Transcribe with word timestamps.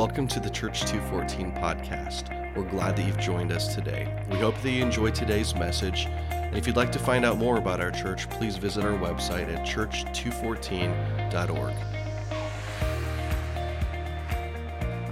Welcome 0.00 0.28
to 0.28 0.40
the 0.40 0.48
Church 0.48 0.80
214 0.86 1.52
podcast. 1.62 2.56
We're 2.56 2.64
glad 2.70 2.96
that 2.96 3.06
you've 3.06 3.18
joined 3.18 3.52
us 3.52 3.74
today. 3.74 4.24
We 4.30 4.38
hope 4.38 4.58
that 4.62 4.70
you 4.70 4.82
enjoyed 4.82 5.14
today's 5.14 5.54
message. 5.54 6.06
And 6.30 6.56
if 6.56 6.66
you'd 6.66 6.74
like 6.74 6.90
to 6.92 6.98
find 6.98 7.22
out 7.22 7.36
more 7.36 7.58
about 7.58 7.82
our 7.82 7.90
church, 7.90 8.30
please 8.30 8.56
visit 8.56 8.82
our 8.82 8.96
website 8.96 9.54
at 9.54 9.66
church214.org. 9.66 11.74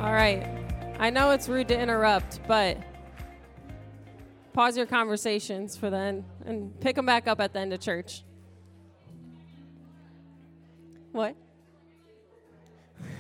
All 0.01 0.15
right. 0.15 0.47
I 0.99 1.11
know 1.11 1.33
it's 1.33 1.51
rude 1.51 1.69
to 1.69 1.79
interrupt, 1.79 2.41
but 2.49 2.79
pause 4.55 4.75
your 4.75 4.87
conversations 4.87 5.77
for 5.77 5.91
then 5.91 6.25
and 6.47 6.81
pick 6.81 6.97
them 6.97 7.05
back 7.05 7.29
up 7.29 7.43
at 7.43 7.53
the 7.53 7.59
end 7.59 7.75
of 7.75 7.81
church. 7.81 8.25
What? 11.13 11.37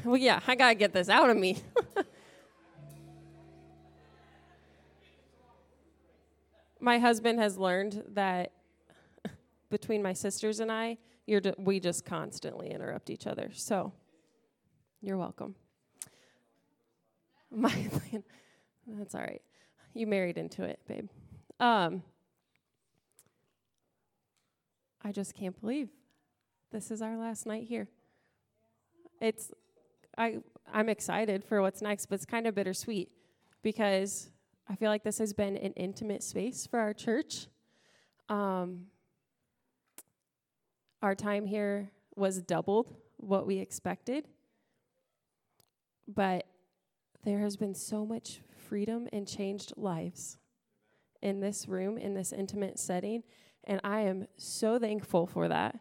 Well, 0.05 0.17
yeah, 0.17 0.41
I 0.47 0.55
got 0.55 0.69
to 0.69 0.75
get 0.75 0.93
this 0.93 1.09
out 1.09 1.31
of 1.31 1.37
me. 1.37 1.59
my 6.81 6.99
husband 6.99 7.39
has 7.41 7.59
learned 7.59 8.05
that 8.15 8.53
between 9.71 10.03
my 10.03 10.13
sisters 10.13 10.61
and 10.61 10.71
I, 10.73 10.99
we 11.59 11.81
just 11.81 12.05
constantly 12.05 12.71
interrupt 12.71 13.11
each 13.11 13.27
other. 13.27 13.51
So, 13.53 13.93
you're 15.03 15.19
welcome. 15.19 15.55
My 17.51 17.73
that's 18.87 19.15
all 19.15 19.21
right. 19.21 19.43
You 19.95 20.07
married 20.07 20.39
into 20.39 20.63
it, 20.65 20.81
babe. 20.87 21.09
Um, 21.61 22.03
I 25.03 25.13
just 25.13 25.35
can't 25.35 25.59
believe 25.61 25.89
this 26.73 26.91
is 26.91 27.01
our 27.03 27.17
last 27.17 27.47
night 27.47 27.65
here. 27.65 27.89
It's 29.21 29.53
I 30.19 30.39
I'm 30.71 30.89
excited 30.89 31.45
for 31.45 31.63
what's 31.63 31.81
next, 31.81 32.07
but 32.07 32.17
it's 32.17 32.27
kind 32.27 32.47
of 32.47 32.55
bittersweet 32.55 33.11
because 33.63 34.31
I 34.69 34.75
feel 34.75 34.91
like 34.91 35.03
this 35.03 35.19
has 35.19 35.33
been 35.33 35.57
an 35.57 35.73
intimate 35.75 36.23
space 36.23 36.67
for 36.67 36.79
our 36.79 36.93
church. 36.93 37.47
Um, 38.29 38.87
our 41.01 41.15
time 41.15 41.47
here 41.47 41.91
was 42.17 42.43
doubled 42.43 42.95
what 43.17 43.47
we 43.47 43.59
expected, 43.59 44.27
but 46.07 46.47
there 47.25 47.39
has 47.39 47.57
been 47.57 47.75
so 47.75 48.05
much 48.05 48.41
freedom 48.69 49.09
and 49.13 49.27
changed 49.27 49.73
lives 49.77 50.37
in 51.23 51.41
this 51.41 51.67
room, 51.67 51.97
in 51.97 52.15
this 52.15 52.33
intimate 52.33 52.79
setting, 52.79 53.23
and 53.65 53.81
I 53.85 54.01
am 54.01 54.27
so 54.37 54.79
thankful 54.79 55.27
for 55.27 55.49
that. 55.49 55.79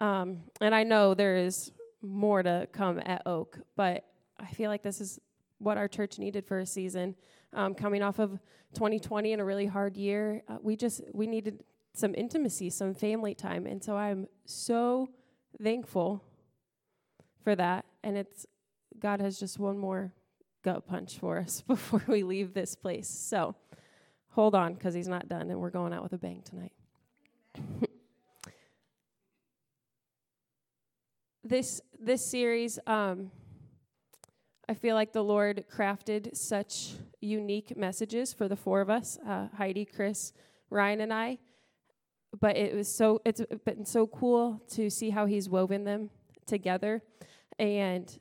Um, 0.00 0.40
and 0.60 0.74
I 0.74 0.84
know 0.84 1.14
there 1.14 1.36
is 1.36 1.70
more 2.02 2.42
to 2.42 2.68
come 2.72 3.00
at 3.04 3.22
Oak, 3.26 3.58
but 3.76 4.04
I 4.38 4.46
feel 4.46 4.70
like 4.70 4.82
this 4.82 5.00
is 5.00 5.20
what 5.58 5.78
our 5.78 5.88
church 5.88 6.18
needed 6.18 6.44
for 6.46 6.58
a 6.58 6.66
season. 6.66 7.14
Um, 7.52 7.74
coming 7.74 8.02
off 8.02 8.18
of 8.18 8.30
2020 8.74 9.32
and 9.32 9.40
a 9.40 9.44
really 9.44 9.66
hard 9.66 9.96
year, 9.96 10.42
uh, 10.48 10.56
we 10.60 10.76
just 10.76 11.02
we 11.12 11.26
needed 11.26 11.62
some 11.94 12.14
intimacy, 12.16 12.70
some 12.70 12.94
family 12.94 13.34
time, 13.34 13.66
and 13.66 13.82
so 13.82 13.96
I'm 13.96 14.26
so 14.46 15.10
thankful 15.62 16.24
for 17.44 17.54
that. 17.54 17.84
And 18.02 18.16
it's 18.16 18.46
God 18.98 19.20
has 19.20 19.38
just 19.38 19.58
one 19.58 19.78
more 19.78 20.12
gut 20.62 20.86
punch 20.86 21.18
for 21.18 21.38
us 21.38 21.60
before 21.66 22.02
we 22.08 22.22
leave 22.22 22.54
this 22.54 22.74
place. 22.74 23.08
So 23.08 23.54
hold 24.30 24.54
on, 24.54 24.74
because 24.74 24.94
He's 24.94 25.08
not 25.08 25.28
done, 25.28 25.50
and 25.50 25.60
we're 25.60 25.70
going 25.70 25.92
out 25.92 26.02
with 26.02 26.14
a 26.14 26.18
bang 26.18 26.42
tonight. 26.42 26.72
this 31.44 31.82
this 32.04 32.24
series. 32.24 32.78
Um, 32.86 33.30
I 34.68 34.74
feel 34.74 34.94
like 34.94 35.12
the 35.12 35.22
Lord 35.22 35.64
crafted 35.72 36.36
such 36.36 36.94
unique 37.20 37.76
messages 37.76 38.32
for 38.32 38.48
the 38.48 38.56
four 38.56 38.80
of 38.80 38.90
us 38.90 39.18
uh, 39.26 39.48
Heidi, 39.56 39.84
Chris, 39.84 40.32
Ryan, 40.68 41.00
and 41.02 41.12
I. 41.12 41.38
But 42.38 42.56
it 42.56 42.74
was 42.74 42.92
so, 42.92 43.20
it's 43.24 43.42
been 43.64 43.84
so 43.84 44.06
cool 44.06 44.62
to 44.70 44.90
see 44.90 45.10
how 45.10 45.26
He's 45.26 45.48
woven 45.48 45.84
them 45.84 46.10
together 46.46 47.02
and 47.58 48.18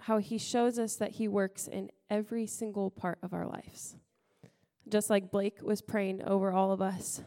how 0.00 0.18
He 0.18 0.38
shows 0.38 0.78
us 0.78 0.96
that 0.96 1.12
He 1.12 1.28
works 1.28 1.68
in 1.68 1.90
every 2.08 2.46
single 2.46 2.90
part 2.90 3.18
of 3.22 3.34
our 3.34 3.46
lives. 3.46 3.96
Just 4.88 5.10
like 5.10 5.30
Blake 5.30 5.58
was 5.60 5.82
praying 5.82 6.22
over 6.22 6.50
all 6.52 6.72
of 6.72 6.80
us. 6.80 7.20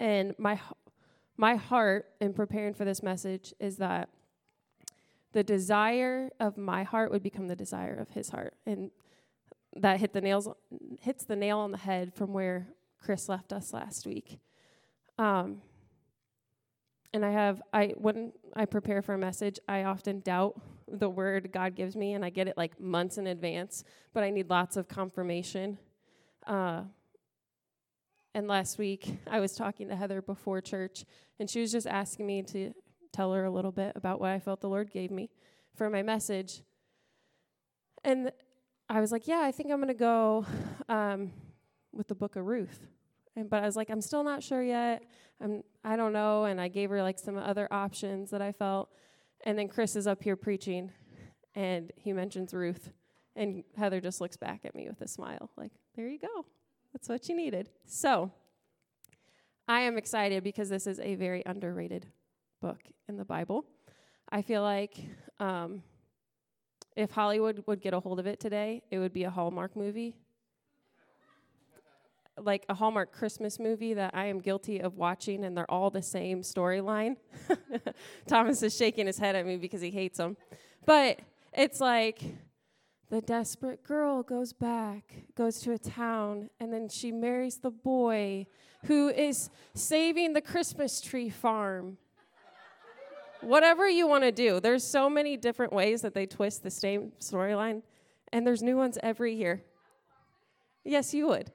And 0.00 0.34
my, 0.38 0.58
my 1.36 1.54
heart 1.54 2.06
in 2.20 2.32
preparing 2.32 2.74
for 2.74 2.84
this 2.84 3.02
message 3.02 3.54
is 3.60 3.76
that 3.76 4.08
the 5.32 5.42
desire 5.42 6.30
of 6.40 6.56
my 6.56 6.82
heart 6.82 7.10
would 7.10 7.22
become 7.22 7.48
the 7.48 7.56
desire 7.56 7.94
of 7.94 8.10
his 8.10 8.30
heart. 8.30 8.54
And 8.66 8.90
that 9.76 10.00
hit 10.00 10.12
the 10.12 10.20
nails 10.20 10.48
hits 11.00 11.24
the 11.24 11.36
nail 11.36 11.58
on 11.58 11.70
the 11.70 11.78
head 11.78 12.12
from 12.14 12.32
where 12.32 12.68
Chris 13.00 13.28
left 13.28 13.52
us 13.52 13.72
last 13.72 14.06
week. 14.06 14.40
Um, 15.18 15.62
and 17.12 17.24
I 17.24 17.30
have 17.30 17.62
I 17.72 17.94
when 17.96 18.32
I 18.54 18.64
prepare 18.64 19.02
for 19.02 19.14
a 19.14 19.18
message, 19.18 19.58
I 19.68 19.84
often 19.84 20.20
doubt 20.20 20.60
the 20.88 21.08
word 21.08 21.50
God 21.52 21.74
gives 21.76 21.94
me, 21.96 22.14
and 22.14 22.24
I 22.24 22.30
get 22.30 22.48
it 22.48 22.56
like 22.56 22.80
months 22.80 23.18
in 23.18 23.26
advance. 23.26 23.84
But 24.12 24.24
I 24.24 24.30
need 24.30 24.50
lots 24.50 24.76
of 24.76 24.88
confirmation. 24.88 25.78
Uh, 26.46 26.82
and 28.34 28.46
last 28.46 28.78
week, 28.78 29.18
I 29.28 29.40
was 29.40 29.54
talking 29.54 29.88
to 29.88 29.96
Heather 29.96 30.22
before 30.22 30.60
church, 30.60 31.04
and 31.38 31.50
she 31.50 31.60
was 31.60 31.72
just 31.72 31.86
asking 31.86 32.26
me 32.26 32.42
to 32.44 32.72
tell 33.12 33.32
her 33.32 33.44
a 33.44 33.50
little 33.50 33.72
bit 33.72 33.92
about 33.94 34.20
what 34.20 34.30
I 34.30 34.38
felt 34.38 34.60
the 34.60 34.68
Lord 34.68 34.90
gave 34.90 35.10
me 35.10 35.30
for 35.74 35.90
my 35.90 36.02
message. 36.02 36.62
And 38.04 38.32
I 38.88 39.00
was 39.00 39.12
like, 39.12 39.26
yeah, 39.28 39.40
I 39.40 39.52
think 39.52 39.70
I'm 39.70 39.78
going 39.78 39.88
to 39.88 39.94
go 39.94 40.46
um, 40.88 41.32
with 41.92 42.08
the 42.08 42.14
book 42.14 42.36
of 42.36 42.46
Ruth. 42.46 42.86
And, 43.36 43.48
but 43.48 43.62
I 43.62 43.66
was 43.66 43.76
like, 43.76 43.90
I'm 43.90 44.00
still 44.00 44.24
not 44.24 44.42
sure 44.42 44.62
yet. 44.62 45.02
I'm, 45.40 45.62
I 45.84 45.96
don't 45.96 46.12
know. 46.12 46.44
And 46.44 46.60
I 46.60 46.68
gave 46.68 46.90
her 46.90 47.02
like 47.02 47.18
some 47.18 47.36
other 47.36 47.68
options 47.70 48.30
that 48.30 48.42
I 48.42 48.52
felt. 48.52 48.90
And 49.44 49.58
then 49.58 49.68
Chris 49.68 49.96
is 49.96 50.06
up 50.06 50.22
here 50.22 50.36
preaching, 50.36 50.92
and 51.54 51.92
he 51.96 52.12
mentions 52.12 52.52
Ruth. 52.52 52.92
And 53.36 53.64
Heather 53.76 54.00
just 54.00 54.20
looks 54.20 54.36
back 54.36 54.62
at 54.64 54.74
me 54.74 54.88
with 54.88 55.00
a 55.00 55.08
smile, 55.08 55.50
like, 55.56 55.72
there 55.96 56.08
you 56.08 56.18
go. 56.18 56.44
That's 56.92 57.08
what 57.08 57.28
you 57.28 57.36
needed. 57.36 57.70
So 57.86 58.32
I 59.68 59.80
am 59.82 59.96
excited 59.96 60.42
because 60.42 60.68
this 60.68 60.86
is 60.86 60.98
a 61.00 61.14
very 61.14 61.42
underrated 61.46 62.08
book 62.60 62.80
in 63.08 63.16
the 63.16 63.24
Bible. 63.24 63.64
I 64.30 64.42
feel 64.42 64.62
like 64.62 64.96
um, 65.38 65.82
if 66.96 67.10
Hollywood 67.10 67.64
would 67.66 67.80
get 67.80 67.94
a 67.94 68.00
hold 68.00 68.20
of 68.20 68.26
it 68.26 68.38
today, 68.38 68.82
it 68.90 68.98
would 68.98 69.12
be 69.12 69.24
a 69.24 69.30
Hallmark 69.30 69.74
movie. 69.76 70.14
Like 72.38 72.64
a 72.68 72.74
Hallmark 72.74 73.12
Christmas 73.12 73.58
movie 73.58 73.94
that 73.94 74.14
I 74.14 74.26
am 74.26 74.38
guilty 74.38 74.80
of 74.80 74.96
watching, 74.96 75.44
and 75.44 75.56
they're 75.56 75.70
all 75.70 75.90
the 75.90 76.02
same 76.02 76.42
storyline. 76.42 77.16
Thomas 78.26 78.62
is 78.62 78.76
shaking 78.76 79.06
his 79.06 79.18
head 79.18 79.34
at 79.34 79.46
me 79.46 79.56
because 79.56 79.80
he 79.80 79.90
hates 79.90 80.18
them. 80.18 80.36
But 80.86 81.20
it's 81.52 81.80
like 81.80 82.22
the 83.10 83.20
desperate 83.20 83.82
girl 83.82 84.22
goes 84.22 84.52
back, 84.52 85.24
goes 85.34 85.60
to 85.60 85.72
a 85.72 85.78
town, 85.78 86.48
and 86.60 86.72
then 86.72 86.88
she 86.88 87.10
marries 87.10 87.58
the 87.58 87.70
boy 87.70 88.46
who 88.84 89.08
is 89.08 89.50
saving 89.74 90.32
the 90.32 90.40
Christmas 90.40 91.00
tree 91.00 91.28
farm 91.28 91.98
whatever 93.42 93.88
you 93.88 94.06
want 94.06 94.24
to 94.24 94.32
do. 94.32 94.60
There's 94.60 94.84
so 94.84 95.08
many 95.08 95.36
different 95.36 95.72
ways 95.72 96.02
that 96.02 96.14
they 96.14 96.26
twist 96.26 96.62
the 96.62 96.70
same 96.70 97.12
storyline, 97.20 97.82
and 98.32 98.46
there's 98.46 98.62
new 98.62 98.76
ones 98.76 98.98
every 99.02 99.34
year. 99.34 99.62
Yes, 100.84 101.12
you 101.12 101.28
would. 101.28 101.52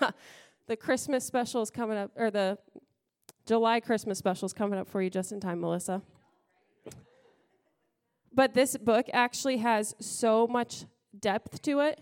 the 0.66 0.76
Christmas 0.76 1.24
special 1.24 1.62
is 1.62 1.70
coming 1.70 1.98
up, 1.98 2.10
or 2.16 2.30
the 2.30 2.58
July 3.46 3.80
Christmas 3.80 4.18
special 4.18 4.46
is 4.46 4.52
coming 4.52 4.78
up 4.78 4.88
for 4.88 5.02
you 5.02 5.10
just 5.10 5.32
in 5.32 5.40
time, 5.40 5.60
Melissa. 5.60 6.02
But 8.32 8.54
this 8.54 8.76
book 8.76 9.06
actually 9.12 9.58
has 9.58 9.94
so 10.00 10.46
much 10.46 10.84
depth 11.18 11.62
to 11.62 11.80
it, 11.80 12.00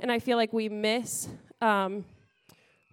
and 0.00 0.10
I 0.10 0.18
feel 0.18 0.36
like 0.36 0.52
we 0.52 0.68
miss, 0.68 1.28
um, 1.60 2.04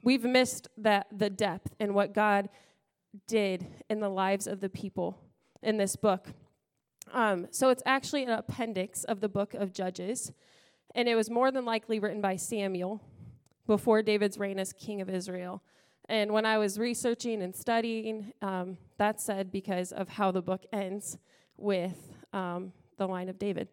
we've 0.03 0.23
missed 0.23 0.67
that 0.77 1.07
the 1.11 1.29
depth 1.29 1.73
and 1.79 1.95
what 1.95 2.13
God 2.13 2.49
did 3.27 3.65
in 3.89 4.01
the 4.01 4.09
lives 4.09 4.45
of 4.45 4.59
the 4.59 4.69
people 4.69 5.17
in 5.65 5.77
this 5.77 5.95
book. 5.95 6.29
Um, 7.11 7.47
so 7.51 7.69
it's 7.69 7.83
actually 7.85 8.23
an 8.23 8.29
appendix 8.29 9.03
of 9.03 9.19
the 9.19 9.27
book 9.27 9.53
of 9.53 9.73
Judges, 9.73 10.31
and 10.93 11.09
it 11.09 11.15
was 11.15 11.29
more 11.29 11.51
than 11.51 11.65
likely 11.65 11.99
written 11.99 12.21
by 12.21 12.35
Samuel 12.35 13.01
before 13.67 14.01
David's 14.01 14.37
reign 14.37 14.59
as 14.59 14.71
king 14.71 15.01
of 15.01 15.09
Israel. 15.09 15.61
And 16.07 16.31
when 16.31 16.45
I 16.45 16.59
was 16.59 16.77
researching 16.77 17.41
and 17.41 17.55
studying, 17.55 18.31
um, 18.41 18.77
that 18.97 19.19
said 19.19 19.51
because 19.51 19.91
of 19.91 20.07
how 20.07 20.31
the 20.31 20.41
book 20.41 20.63
ends 20.71 21.17
with 21.57 22.13
um, 22.31 22.71
the 22.97 23.07
line 23.07 23.27
of 23.27 23.39
David. 23.39 23.69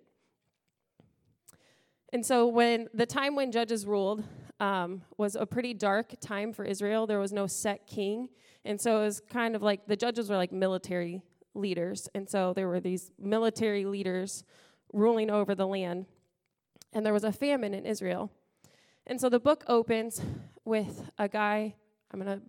And 2.13 2.25
so, 2.25 2.47
when 2.47 2.89
the 2.95 3.07
time 3.07 3.37
when 3.37 3.53
judges 3.53 3.87
ruled 3.87 4.25
um, 4.61 5.03
was 5.19 5.35
a 5.35 5.47
pretty 5.47 5.75
dark 5.75 6.15
time 6.21 6.53
for 6.53 6.65
Israel, 6.65 7.07
there 7.07 7.19
was 7.19 7.33
no 7.33 7.47
set 7.47 7.87
king. 7.87 8.29
And 8.65 8.81
so, 8.81 9.01
it 9.01 9.05
was 9.05 9.21
kind 9.21 9.55
of 9.55 9.63
like 9.63 9.87
the 9.87 9.97
judges 9.97 10.31
were 10.31 10.37
like 10.37 10.53
military 10.53 11.23
leaders. 11.55 12.09
And 12.15 12.29
so 12.29 12.53
there 12.53 12.69
were 12.69 12.81
these 12.81 13.11
military 13.19 13.85
leaders 13.85 14.45
ruling 14.93 15.31
over 15.31 15.55
the 15.55 15.67
land. 15.67 16.07
and 16.95 17.07
there 17.07 17.13
was 17.13 17.25
a 17.25 17.33
famine 17.33 17.73
in 17.73 17.87
Israel. 17.87 18.31
And 19.07 19.19
so 19.19 19.31
the 19.31 19.41
book 19.41 19.65
opens 19.67 20.21
with 20.65 21.11
a 21.19 21.27
guy, 21.27 21.75
I'm 22.11 22.21
going 22.21 22.39
to 22.39 22.45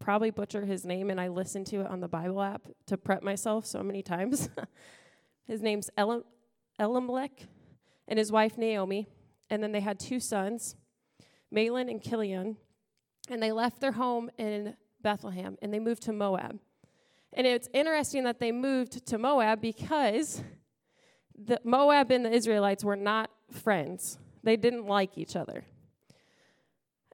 probably 0.00 0.30
butcher 0.30 0.64
his 0.64 0.84
name, 0.84 1.10
and 1.10 1.20
I 1.20 1.28
listened 1.28 1.66
to 1.68 1.80
it 1.80 1.86
on 1.86 2.00
the 2.00 2.08
Bible 2.08 2.42
app 2.42 2.66
to 2.86 2.98
prep 2.98 3.22
myself 3.22 3.66
so 3.66 3.82
many 3.82 4.02
times. 4.02 4.48
his 5.46 5.62
name's 5.62 5.90
Elam- 5.96 6.24
Elimelech, 6.78 7.46
and 8.08 8.18
his 8.18 8.32
wife 8.32 8.58
Naomi. 8.58 9.08
And 9.48 9.62
then 9.62 9.72
they 9.72 9.80
had 9.80 10.00
two 10.00 10.18
sons, 10.18 10.74
Mahlon 11.54 11.88
and 11.88 12.02
Chilion. 12.02 12.56
And 13.30 13.42
they 13.42 13.52
left 13.52 13.80
their 13.80 13.92
home 13.92 14.30
in 14.36 14.76
Bethlehem 15.00 15.56
and 15.62 15.72
they 15.72 15.78
moved 15.78 16.02
to 16.04 16.12
Moab. 16.12 16.58
And 17.34 17.46
it's 17.46 17.68
interesting 17.74 18.24
that 18.24 18.38
they 18.38 18.52
moved 18.52 19.06
to 19.06 19.18
Moab 19.18 19.60
because 19.60 20.42
the 21.36 21.60
Moab 21.64 22.12
and 22.12 22.24
the 22.24 22.32
Israelites 22.32 22.84
were 22.84 22.96
not 22.96 23.30
friends. 23.50 24.18
They 24.44 24.56
didn't 24.56 24.86
like 24.86 25.18
each 25.18 25.34
other. 25.34 25.64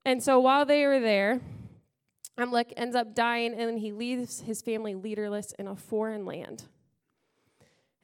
And 0.05 0.22
so 0.22 0.38
while 0.40 0.67
they 0.67 0.87
were 0.87 1.00
there, 1.00 1.40
Amalek 2.37 2.72
ends 2.76 2.96
up 2.96 3.14
dying 3.14 3.55
and 3.55 3.78
he 3.78 3.93
leaves 3.93 4.40
his 4.40 4.62
family 4.62 4.94
leaderless 4.94 5.52
in 5.58 5.67
a 5.67 5.76
foreign 5.76 6.25
land. 6.25 6.64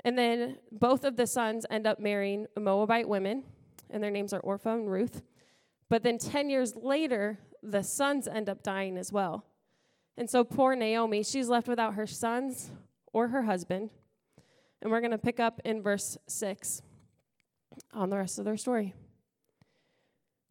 And 0.04 0.16
then 0.16 0.58
both 0.70 1.04
of 1.04 1.16
the 1.16 1.26
sons 1.26 1.66
end 1.70 1.86
up 1.86 1.98
marrying 1.98 2.46
Moabite 2.56 3.08
women, 3.08 3.42
and 3.90 4.02
their 4.02 4.10
names 4.10 4.32
are 4.32 4.40
Orpha 4.40 4.72
and 4.74 4.90
Ruth. 4.90 5.22
But 5.88 6.02
then 6.02 6.18
10 6.18 6.48
years 6.48 6.76
later, 6.76 7.38
the 7.62 7.82
sons 7.82 8.28
end 8.28 8.48
up 8.48 8.62
dying 8.62 8.96
as 8.98 9.10
well. 9.10 9.44
And 10.18 10.28
so 10.30 10.44
poor 10.44 10.74
Naomi, 10.74 11.22
she's 11.22 11.48
left 11.48 11.68
without 11.68 11.94
her 11.94 12.06
sons 12.06 12.70
or 13.12 13.28
her 13.28 13.42
husband. 13.42 13.90
And 14.80 14.90
we're 14.90 15.00
going 15.00 15.10
to 15.10 15.18
pick 15.18 15.40
up 15.40 15.60
in 15.64 15.82
verse 15.82 16.16
6 16.26 16.82
on 17.92 18.10
the 18.10 18.16
rest 18.16 18.38
of 18.38 18.44
their 18.44 18.56
story. 18.56 18.94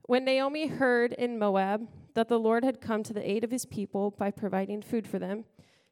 When 0.04 0.26
Naomi 0.26 0.68
heard 0.68 1.14
in 1.14 1.40
Moab 1.40 1.88
that 2.14 2.28
the 2.28 2.40
Lord 2.40 2.64
had 2.64 2.80
come 2.80 3.02
to 3.04 3.14
the 3.14 3.28
aid 3.28 3.44
of 3.44 3.52
his 3.52 3.66
people 3.66 4.12
by 4.12 4.30
providing 4.30 4.82
food 4.82 5.08
for 5.08 5.18
them, 5.18 5.46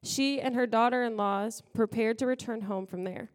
she 0.04 0.40
and 0.40 0.54
her 0.56 0.68
daughter 0.68 1.04
in 1.04 1.18
laws 1.18 1.64
prepared 1.74 2.20
to 2.20 2.28
return 2.28 2.62
home 2.62 2.86
from 2.86 3.04
there. 3.04 3.32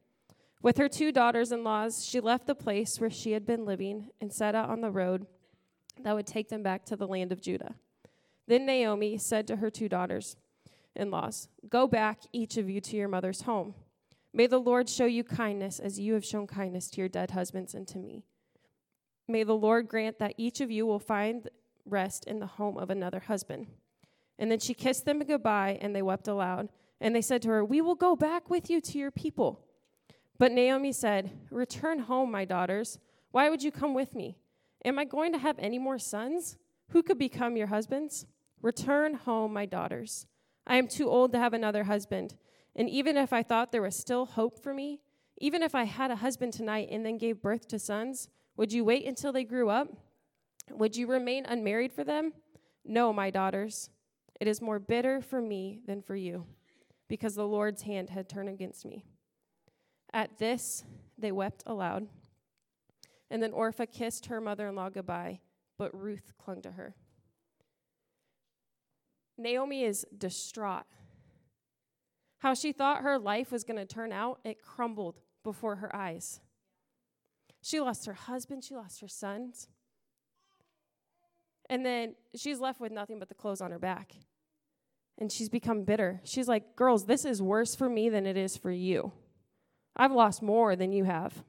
With 0.62 0.76
her 0.76 0.88
two 0.88 1.12
daughters 1.12 1.52
in 1.52 1.64
laws, 1.64 2.04
she 2.04 2.20
left 2.20 2.46
the 2.46 2.54
place 2.54 3.00
where 3.00 3.10
she 3.10 3.32
had 3.32 3.46
been 3.46 3.64
living 3.64 4.10
and 4.20 4.32
set 4.32 4.54
out 4.54 4.70
on 4.70 4.80
the 4.80 4.90
road 4.90 5.26
that 6.02 6.14
would 6.14 6.26
take 6.26 6.48
them 6.48 6.62
back 6.62 6.84
to 6.86 6.96
the 6.96 7.06
land 7.06 7.32
of 7.32 7.40
Judah. 7.40 7.74
Then 8.48 8.64
Naomi 8.64 9.18
said 9.18 9.46
to 9.46 9.56
her 9.56 9.70
two 9.70 9.90
daughters 9.90 10.36
in 10.96 11.10
laws, 11.10 11.48
Go 11.68 11.86
back, 11.86 12.22
each 12.32 12.56
of 12.56 12.68
you, 12.68 12.80
to 12.80 12.96
your 12.96 13.06
mother's 13.06 13.42
home. 13.42 13.74
May 14.32 14.46
the 14.46 14.58
Lord 14.58 14.88
show 14.88 15.04
you 15.04 15.22
kindness 15.22 15.78
as 15.78 16.00
you 16.00 16.14
have 16.14 16.24
shown 16.24 16.46
kindness 16.46 16.88
to 16.90 17.00
your 17.02 17.08
dead 17.08 17.32
husbands 17.32 17.74
and 17.74 17.86
to 17.88 17.98
me. 17.98 18.24
May 19.28 19.44
the 19.44 19.54
Lord 19.54 19.86
grant 19.86 20.18
that 20.18 20.34
each 20.38 20.62
of 20.62 20.70
you 20.70 20.86
will 20.86 20.98
find 20.98 21.48
rest 21.84 22.24
in 22.24 22.38
the 22.38 22.46
home 22.46 22.78
of 22.78 22.88
another 22.88 23.20
husband. 23.20 23.66
And 24.38 24.50
then 24.50 24.60
she 24.60 24.72
kissed 24.72 25.04
them 25.04 25.18
goodbye, 25.20 25.78
and 25.82 25.94
they 25.94 26.02
wept 26.02 26.26
aloud. 26.26 26.70
And 27.02 27.14
they 27.14 27.22
said 27.22 27.42
to 27.42 27.48
her, 27.50 27.64
We 27.64 27.82
will 27.82 27.94
go 27.94 28.16
back 28.16 28.48
with 28.48 28.70
you 28.70 28.80
to 28.80 28.98
your 28.98 29.10
people. 29.10 29.60
But 30.38 30.52
Naomi 30.52 30.92
said, 30.92 31.30
Return 31.50 31.98
home, 31.98 32.30
my 32.30 32.46
daughters. 32.46 32.98
Why 33.30 33.50
would 33.50 33.62
you 33.62 33.70
come 33.70 33.92
with 33.92 34.14
me? 34.14 34.38
Am 34.86 34.98
I 34.98 35.04
going 35.04 35.32
to 35.32 35.38
have 35.38 35.58
any 35.58 35.78
more 35.78 35.98
sons? 35.98 36.56
Who 36.90 37.02
could 37.02 37.18
become 37.18 37.56
your 37.56 37.66
husbands? 37.66 38.24
Return 38.62 39.14
home, 39.14 39.52
my 39.52 39.66
daughters. 39.66 40.26
I 40.66 40.76
am 40.76 40.88
too 40.88 41.08
old 41.08 41.32
to 41.32 41.38
have 41.38 41.54
another 41.54 41.84
husband. 41.84 42.36
And 42.74 42.88
even 42.88 43.16
if 43.16 43.32
I 43.32 43.42
thought 43.42 43.72
there 43.72 43.82
was 43.82 43.96
still 43.96 44.26
hope 44.26 44.62
for 44.62 44.74
me, 44.74 45.00
even 45.38 45.62
if 45.62 45.74
I 45.74 45.84
had 45.84 46.10
a 46.10 46.16
husband 46.16 46.52
tonight 46.52 46.88
and 46.90 47.06
then 47.06 47.18
gave 47.18 47.40
birth 47.40 47.68
to 47.68 47.78
sons, 47.78 48.28
would 48.56 48.72
you 48.72 48.84
wait 48.84 49.06
until 49.06 49.32
they 49.32 49.44
grew 49.44 49.70
up? 49.70 49.88
Would 50.70 50.96
you 50.96 51.06
remain 51.06 51.46
unmarried 51.46 51.92
for 51.92 52.04
them? 52.04 52.32
No, 52.84 53.12
my 53.12 53.30
daughters. 53.30 53.90
It 54.40 54.48
is 54.48 54.60
more 54.60 54.78
bitter 54.78 55.20
for 55.20 55.40
me 55.40 55.80
than 55.86 56.02
for 56.02 56.16
you, 56.16 56.46
because 57.08 57.34
the 57.34 57.46
Lord's 57.46 57.82
hand 57.82 58.10
had 58.10 58.28
turned 58.28 58.48
against 58.48 58.84
me. 58.84 59.04
At 60.12 60.38
this, 60.38 60.84
they 61.16 61.32
wept 61.32 61.62
aloud. 61.66 62.08
And 63.30 63.42
then 63.42 63.52
Orpha 63.52 63.90
kissed 63.90 64.26
her 64.26 64.40
mother 64.40 64.68
in 64.68 64.74
law 64.74 64.88
goodbye, 64.88 65.40
but 65.76 65.94
Ruth 65.94 66.32
clung 66.38 66.62
to 66.62 66.72
her. 66.72 66.94
Naomi 69.38 69.84
is 69.84 70.04
distraught. 70.16 70.84
How 72.38 72.54
she 72.54 72.72
thought 72.72 73.02
her 73.02 73.18
life 73.18 73.50
was 73.50 73.64
going 73.64 73.78
to 73.78 73.86
turn 73.86 74.12
out, 74.12 74.40
it 74.44 74.62
crumbled 74.62 75.20
before 75.42 75.76
her 75.76 75.94
eyes. 75.94 76.40
She 77.62 77.80
lost 77.80 78.06
her 78.06 78.12
husband, 78.12 78.64
she 78.64 78.74
lost 78.74 79.00
her 79.00 79.08
sons. 79.08 79.68
And 81.70 81.84
then 81.84 82.14
she's 82.34 82.60
left 82.60 82.80
with 82.80 82.92
nothing 82.92 83.18
but 83.18 83.28
the 83.28 83.34
clothes 83.34 83.60
on 83.60 83.70
her 83.70 83.78
back. 83.78 84.12
And 85.18 85.30
she's 85.30 85.48
become 85.48 85.82
bitter. 85.82 86.20
She's 86.24 86.48
like, 86.48 86.76
Girls, 86.76 87.06
this 87.06 87.24
is 87.24 87.42
worse 87.42 87.74
for 87.74 87.88
me 87.88 88.08
than 88.08 88.26
it 88.26 88.36
is 88.36 88.56
for 88.56 88.70
you. 88.70 89.12
I've 89.96 90.12
lost 90.12 90.42
more 90.42 90.76
than 90.76 90.92
you 90.92 91.04
have. 91.04 91.42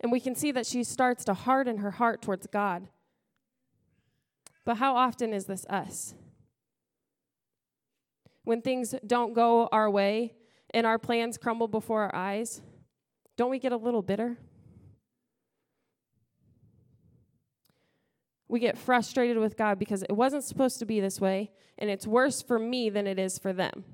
And 0.00 0.12
we 0.12 0.20
can 0.20 0.34
see 0.34 0.52
that 0.52 0.66
she 0.66 0.84
starts 0.84 1.24
to 1.24 1.34
harden 1.34 1.78
her 1.78 1.92
heart 1.92 2.22
towards 2.22 2.46
God. 2.46 2.88
But 4.64 4.76
how 4.76 4.96
often 4.96 5.32
is 5.32 5.46
this 5.46 5.66
us? 5.66 6.14
When 8.44 8.62
things 8.62 8.94
don't 9.06 9.34
go 9.34 9.68
our 9.72 9.90
way 9.90 10.34
and 10.72 10.86
our 10.86 10.98
plans 10.98 11.38
crumble 11.38 11.68
before 11.68 12.02
our 12.02 12.14
eyes, 12.14 12.60
don't 13.36 13.50
we 13.50 13.58
get 13.58 13.72
a 13.72 13.76
little 13.76 14.02
bitter? 14.02 14.38
We 18.46 18.60
get 18.60 18.78
frustrated 18.78 19.38
with 19.38 19.56
God 19.56 19.78
because 19.78 20.02
it 20.02 20.12
wasn't 20.12 20.44
supposed 20.44 20.78
to 20.78 20.86
be 20.86 21.00
this 21.00 21.20
way, 21.20 21.50
and 21.78 21.90
it's 21.90 22.06
worse 22.06 22.42
for 22.42 22.58
me 22.58 22.90
than 22.90 23.06
it 23.06 23.18
is 23.18 23.38
for 23.38 23.52
them 23.52 23.84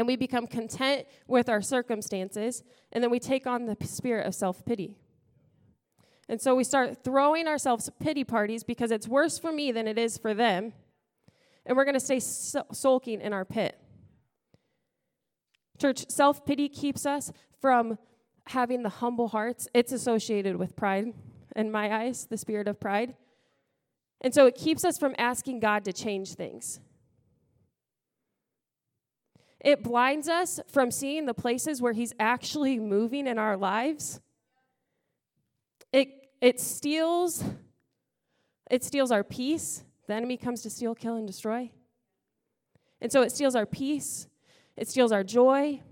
and 0.00 0.06
we 0.06 0.16
become 0.16 0.46
content 0.46 1.06
with 1.26 1.50
our 1.50 1.60
circumstances, 1.60 2.64
and 2.90 3.04
then 3.04 3.10
we 3.10 3.18
take 3.18 3.46
on 3.46 3.66
the 3.66 3.76
spirit 3.84 4.26
of 4.26 4.34
self 4.34 4.64
pity. 4.64 4.96
And 6.26 6.40
so 6.40 6.54
we 6.54 6.64
start 6.64 7.04
throwing 7.04 7.46
ourselves 7.46 7.90
pity 8.00 8.24
parties 8.24 8.64
because 8.64 8.90
it's 8.90 9.06
worse 9.06 9.38
for 9.38 9.52
me 9.52 9.72
than 9.72 9.86
it 9.86 9.98
is 9.98 10.16
for 10.16 10.32
them, 10.32 10.72
and 11.66 11.76
we're 11.76 11.84
going 11.84 11.94
to 11.94 12.00
stay 12.00 12.20
sulking 12.20 13.20
in 13.20 13.32
our 13.32 13.44
pit. 13.44 13.78
Church, 15.78 16.08
self 16.08 16.44
pity 16.44 16.68
keeps 16.68 17.06
us 17.06 17.32
from 17.60 17.98
having 18.46 18.82
the 18.82 18.88
humble 18.88 19.28
hearts. 19.28 19.68
It's 19.74 19.92
associated 19.92 20.56
with 20.56 20.76
pride, 20.76 21.12
in 21.56 21.70
my 21.70 22.04
eyes, 22.04 22.26
the 22.26 22.36
spirit 22.36 22.68
of 22.68 22.80
pride. 22.80 23.14
And 24.20 24.34
so 24.34 24.46
it 24.46 24.54
keeps 24.54 24.84
us 24.84 24.98
from 24.98 25.14
asking 25.16 25.60
God 25.60 25.84
to 25.86 25.92
change 25.92 26.34
things. 26.34 26.80
It 29.60 29.82
blinds 29.82 30.28
us 30.28 30.60
from 30.68 30.90
seeing 30.90 31.26
the 31.26 31.34
places 31.34 31.80
where 31.80 31.92
He's 31.92 32.14
actually 32.18 32.78
moving 32.78 33.26
in 33.26 33.38
our 33.38 33.56
lives. 33.56 34.20
It, 35.92 36.08
it 36.40 36.60
steals 36.60 37.44
it 38.70 38.84
steals 38.84 39.10
our 39.10 39.24
peace. 39.24 39.82
The 40.10 40.16
enemy 40.16 40.36
comes 40.36 40.62
to 40.62 40.70
steal, 40.70 40.96
kill, 40.96 41.14
and 41.14 41.24
destroy. 41.24 41.70
And 43.00 43.12
so 43.12 43.22
it 43.22 43.30
steals 43.30 43.54
our 43.54 43.64
peace, 43.64 44.26
it 44.76 44.88
steals 44.88 45.12
our 45.12 45.22
joy. 45.22 45.82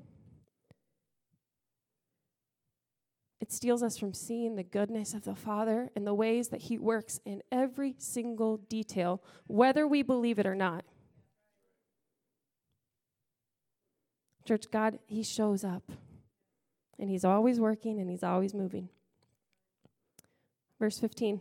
It 3.40 3.52
steals 3.52 3.80
us 3.80 3.96
from 3.96 4.12
seeing 4.12 4.56
the 4.56 4.64
goodness 4.64 5.14
of 5.14 5.22
the 5.22 5.36
Father 5.36 5.90
and 5.94 6.04
the 6.04 6.14
ways 6.14 6.48
that 6.48 6.62
He 6.62 6.78
works 6.78 7.20
in 7.24 7.42
every 7.52 7.94
single 7.98 8.56
detail, 8.56 9.22
whether 9.46 9.86
we 9.86 10.02
believe 10.02 10.40
it 10.40 10.46
or 10.46 10.56
not. 10.56 10.84
Church, 14.44 14.64
God, 14.72 14.98
He 15.06 15.22
shows 15.22 15.62
up. 15.62 15.92
And 16.98 17.08
He's 17.08 17.24
always 17.24 17.60
working 17.60 18.00
and 18.00 18.10
He's 18.10 18.24
always 18.24 18.52
moving. 18.52 18.88
Verse 20.80 20.98
15. 20.98 21.40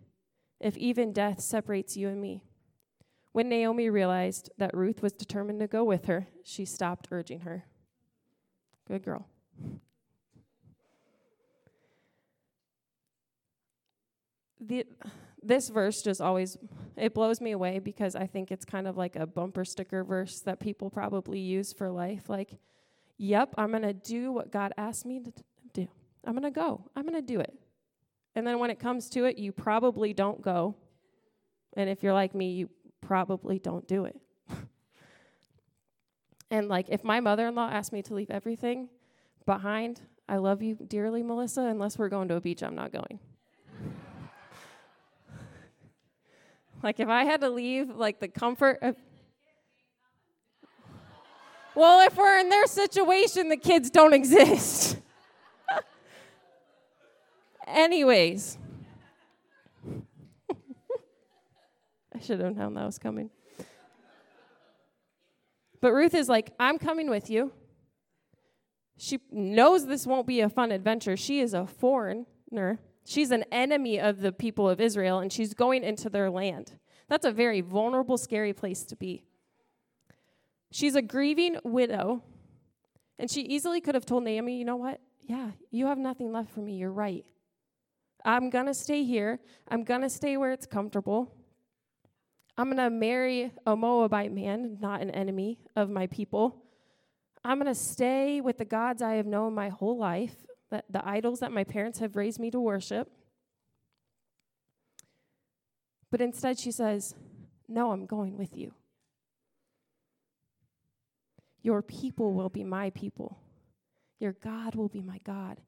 if 0.61 0.77
even 0.77 1.11
death 1.11 1.41
separates 1.41 1.97
you 1.97 2.07
and 2.07 2.21
me. 2.21 2.43
When 3.33 3.49
Naomi 3.49 3.89
realized 3.89 4.49
that 4.57 4.75
Ruth 4.75 5.01
was 5.01 5.13
determined 5.13 5.59
to 5.61 5.67
go 5.67 5.83
with 5.83 6.05
her, 6.05 6.27
she 6.43 6.65
stopped 6.65 7.07
urging 7.11 7.41
her. 7.41 7.65
Good 8.87 9.03
girl. 9.03 9.25
The, 14.59 14.85
this 15.41 15.69
verse 15.69 16.01
just 16.01 16.21
always 16.21 16.57
it 16.97 17.13
blows 17.13 17.41
me 17.41 17.51
away 17.51 17.79
because 17.79 18.15
I 18.15 18.27
think 18.27 18.51
it's 18.51 18.65
kind 18.65 18.87
of 18.87 18.97
like 18.97 19.15
a 19.15 19.25
bumper 19.25 19.65
sticker 19.65 20.03
verse 20.03 20.41
that 20.41 20.59
people 20.59 20.89
probably 20.89 21.39
use 21.39 21.73
for 21.73 21.89
life. 21.89 22.29
Like, 22.29 22.59
yep, 23.17 23.53
I'm 23.57 23.71
gonna 23.71 23.93
do 23.93 24.31
what 24.31 24.51
God 24.51 24.73
asked 24.77 25.05
me 25.05 25.21
to 25.21 25.31
do. 25.73 25.87
I'm 26.25 26.33
gonna 26.33 26.51
go. 26.51 26.85
I'm 26.95 27.05
gonna 27.05 27.21
do 27.21 27.39
it. 27.39 27.60
And 28.35 28.47
then 28.47 28.59
when 28.59 28.69
it 28.69 28.79
comes 28.79 29.09
to 29.11 29.25
it, 29.25 29.37
you 29.37 29.51
probably 29.51 30.13
don't 30.13 30.41
go. 30.41 30.75
And 31.75 31.89
if 31.89 32.03
you're 32.03 32.13
like 32.13 32.33
me, 32.33 32.53
you 32.53 32.69
probably 33.01 33.59
don't 33.59 33.87
do 33.87 34.05
it. 34.05 34.19
and 36.51 36.67
like 36.67 36.87
if 36.89 37.03
my 37.03 37.19
mother-in-law 37.19 37.69
asked 37.69 37.91
me 37.91 38.01
to 38.03 38.13
leave 38.13 38.29
everything 38.29 38.89
behind, 39.45 40.01
I 40.29 40.37
love 40.37 40.61
you 40.61 40.75
dearly, 40.75 41.23
Melissa, 41.23 41.61
unless 41.61 41.97
we're 41.97 42.09
going 42.09 42.27
to 42.29 42.35
a 42.35 42.41
beach, 42.41 42.63
I'm 42.63 42.75
not 42.75 42.93
going. 42.93 43.19
like 46.83 46.99
if 46.99 47.09
I 47.09 47.25
had 47.25 47.41
to 47.41 47.49
leave 47.49 47.89
like 47.89 48.19
the 48.19 48.29
comfort 48.29 48.79
of 48.81 48.95
well, 51.73 52.05
if 52.05 52.17
we're 52.17 52.37
in 52.39 52.49
their 52.49 52.67
situation, 52.67 53.47
the 53.47 53.57
kids 53.57 53.89
don't 53.89 54.13
exist. 54.13 54.97
Anyways, 57.71 58.57
I 62.13 62.19
should 62.21 62.39
have 62.39 62.55
known 62.55 62.73
that 62.75 62.85
was 62.85 62.99
coming. 62.99 63.29
But 65.79 65.93
Ruth 65.93 66.13
is 66.13 66.29
like, 66.29 66.51
I'm 66.59 66.77
coming 66.77 67.09
with 67.09 67.29
you. 67.29 67.51
She 68.97 69.19
knows 69.31 69.87
this 69.87 70.05
won't 70.05 70.27
be 70.27 70.41
a 70.41 70.49
fun 70.49 70.71
adventure. 70.71 71.17
She 71.17 71.39
is 71.39 71.55
a 71.55 71.65
foreigner. 71.65 72.79
She's 73.03 73.31
an 73.31 73.45
enemy 73.51 73.99
of 73.99 74.21
the 74.21 74.31
people 74.31 74.69
of 74.69 74.79
Israel, 74.79 75.19
and 75.19 75.33
she's 75.33 75.55
going 75.55 75.83
into 75.83 76.07
their 76.07 76.29
land. 76.29 76.73
That's 77.09 77.25
a 77.25 77.31
very 77.31 77.61
vulnerable, 77.61 78.17
scary 78.17 78.53
place 78.53 78.83
to 78.83 78.95
be. 78.95 79.25
She's 80.71 80.95
a 80.95 81.01
grieving 81.01 81.57
widow, 81.63 82.23
and 83.17 83.29
she 83.29 83.41
easily 83.41 83.81
could 83.81 83.95
have 83.95 84.05
told 84.05 84.23
Naomi, 84.23 84.57
you 84.57 84.65
know 84.65 84.77
what? 84.77 85.01
Yeah, 85.21 85.51
you 85.71 85.87
have 85.87 85.97
nothing 85.97 86.31
left 86.31 86.51
for 86.51 86.59
me. 86.59 86.75
You're 86.75 86.91
right. 86.91 87.25
I'm 88.25 88.49
going 88.49 88.67
to 88.67 88.73
stay 88.73 89.03
here. 89.03 89.39
I'm 89.67 89.83
going 89.83 90.01
to 90.01 90.09
stay 90.09 90.37
where 90.37 90.51
it's 90.51 90.65
comfortable. 90.65 91.33
I'm 92.57 92.67
going 92.67 92.77
to 92.77 92.89
marry 92.89 93.51
a 93.65 93.75
Moabite 93.75 94.31
man, 94.31 94.77
not 94.79 95.01
an 95.01 95.09
enemy 95.11 95.59
of 95.75 95.89
my 95.89 96.07
people. 96.07 96.63
I'm 97.43 97.57
going 97.57 97.73
to 97.73 97.79
stay 97.79 98.41
with 98.41 98.57
the 98.57 98.65
gods 98.65 99.01
I 99.01 99.13
have 99.13 99.25
known 99.25 99.55
my 99.55 99.69
whole 99.69 99.97
life, 99.97 100.35
the, 100.69 100.83
the 100.89 101.07
idols 101.07 101.39
that 101.39 101.51
my 101.51 101.63
parents 101.63 101.99
have 101.99 102.15
raised 102.15 102.39
me 102.39 102.51
to 102.51 102.59
worship. 102.59 103.09
But 106.11 106.21
instead, 106.21 106.59
she 106.59 106.71
says, 106.71 107.15
No, 107.67 107.91
I'm 107.91 108.05
going 108.05 108.37
with 108.37 108.55
you. 108.55 108.73
Your 111.63 111.81
people 111.81 112.33
will 112.33 112.49
be 112.49 112.63
my 112.63 112.89
people. 112.89 113.39
Your 114.19 114.33
God 114.33 114.75
will 114.75 114.89
be 114.89 115.01
my 115.01 115.19
God. 115.23 115.61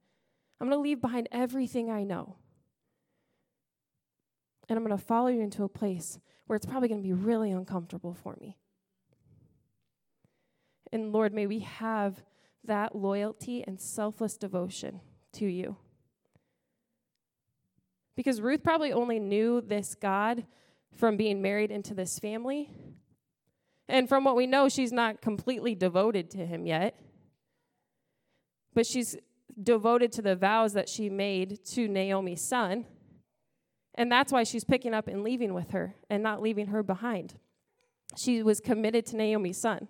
I'm 0.59 0.67
going 0.67 0.77
to 0.77 0.81
leave 0.81 1.01
behind 1.01 1.27
everything 1.31 1.89
I 1.89 2.03
know. 2.03 2.35
And 4.69 4.77
I'm 4.77 4.85
going 4.85 4.97
to 4.97 5.03
follow 5.03 5.27
you 5.27 5.41
into 5.41 5.63
a 5.63 5.69
place 5.69 6.19
where 6.47 6.55
it's 6.55 6.65
probably 6.65 6.87
going 6.87 7.01
to 7.01 7.07
be 7.07 7.13
really 7.13 7.51
uncomfortable 7.51 8.13
for 8.13 8.37
me. 8.39 8.57
And 10.91 11.11
Lord, 11.11 11.33
may 11.33 11.47
we 11.47 11.59
have 11.59 12.23
that 12.65 12.95
loyalty 12.95 13.63
and 13.65 13.79
selfless 13.79 14.37
devotion 14.37 15.01
to 15.33 15.45
you. 15.45 15.77
Because 18.15 18.39
Ruth 18.39 18.63
probably 18.63 18.93
only 18.93 19.19
knew 19.19 19.59
this 19.59 19.95
God 19.95 20.45
from 20.95 21.17
being 21.17 21.41
married 21.41 21.71
into 21.71 21.93
this 21.95 22.19
family, 22.19 22.69
and 23.89 24.07
from 24.07 24.23
what 24.23 24.35
we 24.35 24.47
know, 24.47 24.69
she's 24.69 24.91
not 24.91 25.21
completely 25.21 25.75
devoted 25.75 26.29
to 26.31 26.45
him 26.45 26.65
yet. 26.65 26.97
But 28.73 28.85
she's 28.85 29.17
devoted 29.61 30.11
to 30.13 30.21
the 30.21 30.35
vows 30.35 30.73
that 30.73 30.89
she 30.89 31.09
made 31.09 31.63
to 31.65 31.87
Naomi's 31.87 32.41
son. 32.41 32.85
And 33.95 34.11
that's 34.11 34.31
why 34.31 34.43
she's 34.43 34.63
picking 34.63 34.93
up 34.93 35.07
and 35.07 35.23
leaving 35.23 35.53
with 35.53 35.71
her 35.71 35.95
and 36.09 36.23
not 36.23 36.41
leaving 36.41 36.67
her 36.67 36.81
behind. 36.81 37.35
She 38.15 38.41
was 38.41 38.59
committed 38.59 39.05
to 39.07 39.15
Naomi's 39.15 39.59
son. 39.59 39.87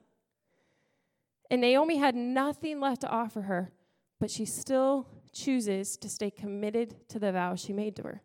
And 1.49 1.61
Naomi 1.61 1.97
had 1.97 2.15
nothing 2.15 2.79
left 2.79 3.01
to 3.01 3.09
offer 3.09 3.43
her, 3.43 3.71
but 4.19 4.31
she 4.31 4.45
still 4.45 5.07
chooses 5.31 5.97
to 5.97 6.09
stay 6.09 6.31
committed 6.31 7.07
to 7.09 7.19
the 7.19 7.31
vow 7.31 7.55
she 7.55 7.73
made 7.73 7.95
to 7.97 8.03
her. 8.03 8.21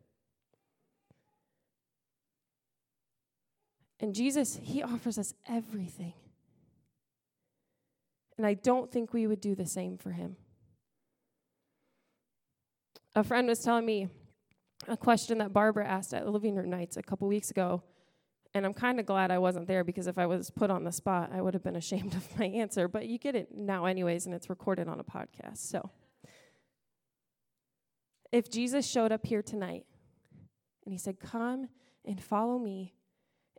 And 4.00 4.14
Jesus, 4.14 4.58
He 4.62 4.82
offers 4.82 5.18
us 5.18 5.34
everything. 5.48 6.14
And 8.36 8.46
I 8.46 8.54
don't 8.54 8.90
think 8.90 9.12
we 9.12 9.26
would 9.26 9.40
do 9.40 9.54
the 9.54 9.66
same 9.66 9.98
for 9.98 10.12
Him. 10.12 10.36
A 13.16 13.24
friend 13.24 13.48
was 13.48 13.58
telling 13.58 13.84
me 13.84 14.08
a 14.88 14.96
question 14.96 15.38
that 15.38 15.52
Barbara 15.52 15.86
asked 15.86 16.14
at 16.14 16.28
Living 16.28 16.56
Room 16.56 16.70
Nights 16.70 16.96
a 16.96 17.02
couple 17.02 17.28
weeks 17.28 17.50
ago. 17.50 17.82
And 18.54 18.64
I'm 18.64 18.74
kind 18.74 18.98
of 18.98 19.06
glad 19.06 19.30
I 19.30 19.38
wasn't 19.38 19.68
there 19.68 19.84
because 19.84 20.06
if 20.06 20.18
I 20.18 20.26
was 20.26 20.50
put 20.50 20.70
on 20.70 20.84
the 20.84 20.92
spot, 20.92 21.30
I 21.32 21.42
would 21.42 21.54
have 21.54 21.62
been 21.62 21.76
ashamed 21.84 22.14
of 22.14 22.38
my 22.38 22.46
answer. 22.46 22.88
But 22.88 23.06
you 23.06 23.18
get 23.18 23.34
it 23.34 23.54
now, 23.54 23.84
anyways, 23.84 24.26
and 24.26 24.34
it's 24.34 24.48
recorded 24.48 24.88
on 24.88 25.00
a 25.00 25.04
podcast. 25.04 25.58
So 25.58 25.90
if 28.32 28.50
Jesus 28.50 28.88
showed 28.88 29.12
up 29.12 29.26
here 29.26 29.42
tonight 29.42 29.84
and 30.84 30.92
he 30.92 30.98
said, 30.98 31.20
Come 31.20 31.68
and 32.04 32.22
follow 32.22 32.58
me, 32.58 32.94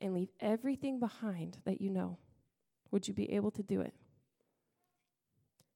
and 0.02 0.14
leave 0.14 0.30
everything 0.40 1.00
behind 1.00 1.58
that 1.66 1.82
you 1.82 1.90
know, 1.90 2.18
would 2.92 3.08
you 3.08 3.14
be 3.14 3.32
able 3.34 3.52
to 3.52 3.64
do 3.64 3.82
it? 3.82 3.94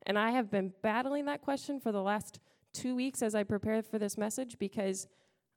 And 0.06 0.18
I 0.18 0.32
have 0.32 0.52
been 0.52 0.74
battling 0.82 1.26
that 1.26 1.42
question 1.42 1.80
for 1.80 1.92
the 1.92 2.02
last 2.02 2.40
two 2.74 2.96
weeks 2.96 3.22
as 3.22 3.36
I 3.36 3.44
prepared 3.44 3.86
for 3.86 4.00
this 4.00 4.18
message 4.18 4.58
because 4.60 5.08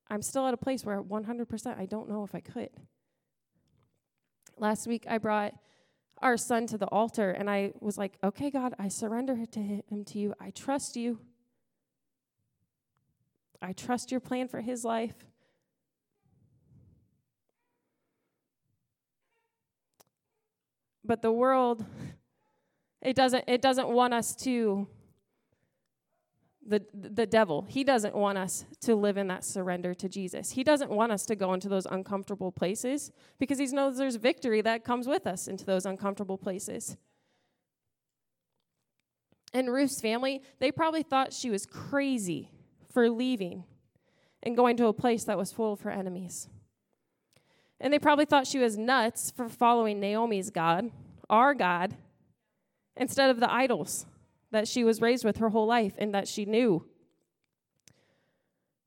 I'm 0.09 0.23
still 0.23 0.47
at 0.47 0.55
a 0.55 0.57
place 0.57 0.85
where 0.85 1.03
100% 1.03 1.79
I 1.79 1.87
don't 1.87 2.09
know 2.09 2.23
if 2.25 2.35
I 2.35 2.41
could. 2.41 2.71
Last 4.57 4.87
week 4.87 5.05
I 5.09 5.19
brought 5.19 5.55
our 6.23 6.37
son 6.37 6.67
to 6.69 6.79
the 6.79 6.87
altar 6.87 7.31
and 7.31 7.51
I 7.51 7.73
was 7.81 7.99
like, 7.99 8.17
okay, 8.23 8.51
God, 8.51 8.75
I 8.79 8.89
surrender 8.89 9.45
to 9.47 9.61
him 9.61 10.05
to 10.07 10.19
you. 10.19 10.35
I 10.41 10.51
trust 10.51 10.97
you. 10.97 11.19
I 13.61 13.73
trust 13.73 14.11
your 14.11 14.21
plan 14.21 14.49
for 14.49 14.61
his 14.61 14.85
life. 14.85 15.15
But 21.05 21.23
the 21.23 21.33
world, 21.33 21.85
it 23.03 23.15
doesn't, 23.15 23.45
it 23.47 23.63
doesn't 23.63 23.89
want 23.89 24.15
us 24.15 24.35
to, 24.37 24.89
the, 26.69 26.85
the 26.93 27.27
devil, 27.27 27.67
he 27.69 27.85
doesn't 27.85 28.15
want 28.15 28.39
us 28.39 28.65
to 28.83 28.95
live 28.95 29.17
in 29.17 29.29
that 29.29 29.45
surrender 29.45 29.95
to 29.95 30.09
Jesus. 30.09 30.51
He 30.51 30.65
doesn't 30.65 30.91
want 30.91 31.13
us 31.13 31.25
to 31.27 31.37
go 31.37 31.55
into 31.55 31.69
those 31.69 31.87
uncomfortable 31.87 32.53
places 32.53 33.13
because 33.39 33.59
he 33.59 33.67
knows 33.67 33.97
there's 33.97 34.17
victory 34.17 34.61
that 34.63 34.85
comes 34.85 35.07
with 35.07 35.27
us 35.27 35.49
into 35.49 35.65
those 35.65 35.87
uncomfortable 35.87 36.39
places. 36.39 36.97
And 39.53 39.73
Ruth's 39.73 40.01
family, 40.01 40.43
they 40.59 40.73
probably 40.73 41.03
thought 41.03 41.33
she 41.33 41.51
was 41.51 41.67
crazy 41.67 42.51
for 42.93 43.09
leaving 43.09 43.65
and 44.43 44.57
going 44.57 44.77
to 44.77 44.87
a 44.87 44.93
place 44.93 45.25
that 45.25 45.39
was 45.39 45.53
full 45.53 45.73
of 45.73 45.83
her 45.83 45.91
enemies. 45.91 46.49
And 47.81 47.93
they 47.93 47.99
probably 47.99 48.25
thought 48.25 48.47
she 48.47 48.59
was 48.59 48.77
nuts 48.77 49.31
for 49.31 49.49
following 49.49 50.01
Naomi's 50.01 50.51
God, 50.51 50.91
our 51.29 51.55
God, 51.55 51.97
instead 52.97 53.31
of 53.31 53.41
the 53.41 53.53
idols 53.53 54.07
that 54.57 54.67
she 54.67 54.83
was 54.83 55.01
raised 55.01 55.25
with 55.25 55.37
her 55.37 55.51
whole 55.51 55.67
life 55.67 55.95
and 55.99 56.15
that 56.15 56.27
she 56.27 56.45
knew. 56.45 56.85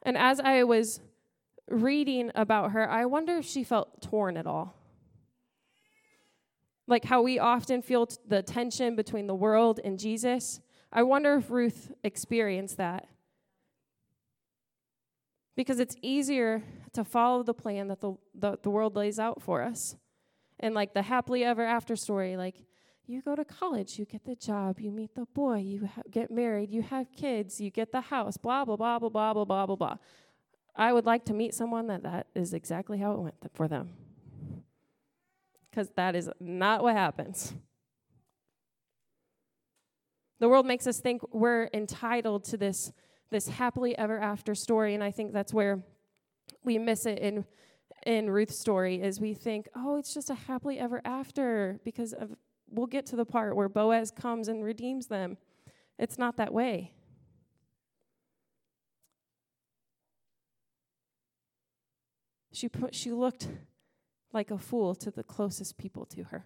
And 0.01 0.17
as 0.17 0.39
I 0.39 0.63
was 0.63 0.99
reading 1.69 2.31
about 2.35 2.71
her, 2.71 2.89
I 2.89 3.05
wonder 3.05 3.37
if 3.37 3.45
she 3.45 3.63
felt 3.63 4.01
torn 4.01 4.35
at 4.37 4.47
all. 4.47 4.75
Like 6.87 7.05
how 7.05 7.21
we 7.21 7.37
often 7.37 7.81
feel 7.81 8.07
t- 8.07 8.17
the 8.27 8.41
tension 8.41 8.95
between 8.95 9.27
the 9.27 9.35
world 9.35 9.79
and 9.83 9.99
Jesus. 9.99 10.59
I 10.91 11.03
wonder 11.03 11.35
if 11.35 11.51
Ruth 11.51 11.91
experienced 12.03 12.77
that 12.77 13.07
because 15.55 15.79
it's 15.79 15.95
easier 16.01 16.63
to 16.93 17.03
follow 17.03 17.43
the 17.43 17.53
plan 17.53 17.89
that 17.89 18.01
the, 18.01 18.13
the, 18.33 18.57
the 18.63 18.69
world 18.69 18.95
lays 18.95 19.19
out 19.19 19.41
for 19.41 19.61
us. 19.61 19.95
And 20.59 20.73
like 20.73 20.93
the 20.93 21.03
happily 21.03 21.43
ever 21.43 21.63
after 21.63 21.95
story, 21.95 22.37
like 22.37 22.55
you 23.09 23.21
go 23.23 23.35
to 23.35 23.43
college, 23.43 23.97
you 23.97 24.05
get 24.05 24.23
the 24.23 24.35
job, 24.35 24.79
you 24.79 24.91
meet 24.91 25.15
the 25.15 25.25
boy, 25.25 25.57
you 25.57 25.87
ha- 25.87 26.03
get 26.11 26.29
married, 26.29 26.69
you 26.69 26.83
have 26.83 27.11
kids, 27.11 27.59
you 27.59 27.71
get 27.71 27.91
the 27.91 28.01
house, 28.01 28.37
blah, 28.37 28.63
blah, 28.63 28.75
blah, 28.75 28.99
blah, 28.99 29.09
blah, 29.09 29.33
blah, 29.33 29.45
blah, 29.45 29.65
blah, 29.65 29.75
blah. 29.75 29.95
I 30.75 30.93
would 30.93 31.05
like 31.05 31.25
to 31.25 31.33
meet 31.33 31.55
someone 31.55 31.87
that 31.87 32.03
that 32.03 32.27
is 32.35 32.53
exactly 32.53 32.99
how 32.99 33.13
it 33.13 33.19
went 33.19 33.41
th- 33.41 33.51
for 33.53 33.67
them. 33.67 33.89
Because 35.69 35.89
that 35.95 36.15
is 36.15 36.29
not 36.39 36.83
what 36.83 36.95
happens. 36.95 37.53
The 40.39 40.47
world 40.47 40.65
makes 40.65 40.87
us 40.87 40.99
think 40.99 41.21
we're 41.33 41.69
entitled 41.73 42.43
to 42.45 42.57
this 42.57 42.91
this 43.31 43.47
happily 43.47 43.95
ever 43.95 44.19
after 44.19 44.55
story. 44.55 44.95
And 44.95 45.03
I 45.03 45.11
think 45.11 45.33
that's 45.33 45.53
where 45.53 45.83
we 46.63 46.77
miss 46.77 47.05
it 47.05 47.19
in 47.19 47.45
in 48.05 48.29
Ruth's 48.29 48.57
story 48.57 49.01
is 49.01 49.19
we 49.19 49.33
think, 49.33 49.67
oh, 49.75 49.97
it's 49.97 50.13
just 50.13 50.29
a 50.29 50.33
happily 50.33 50.79
ever 50.79 51.01
after 51.03 51.79
because 51.83 52.13
of 52.13 52.35
we'll 52.71 52.87
get 52.87 53.05
to 53.07 53.15
the 53.15 53.25
part 53.25 53.55
where 53.55 53.69
Boaz 53.69 54.11
comes 54.11 54.47
and 54.47 54.63
redeems 54.63 55.07
them. 55.07 55.37
It's 55.97 56.17
not 56.17 56.37
that 56.37 56.53
way. 56.53 56.93
She 62.51 62.67
put 62.67 62.93
she 62.93 63.11
looked 63.11 63.47
like 64.33 64.51
a 64.51 64.57
fool 64.57 64.93
to 64.95 65.11
the 65.11 65.23
closest 65.23 65.77
people 65.77 66.05
to 66.07 66.25
her. 66.25 66.45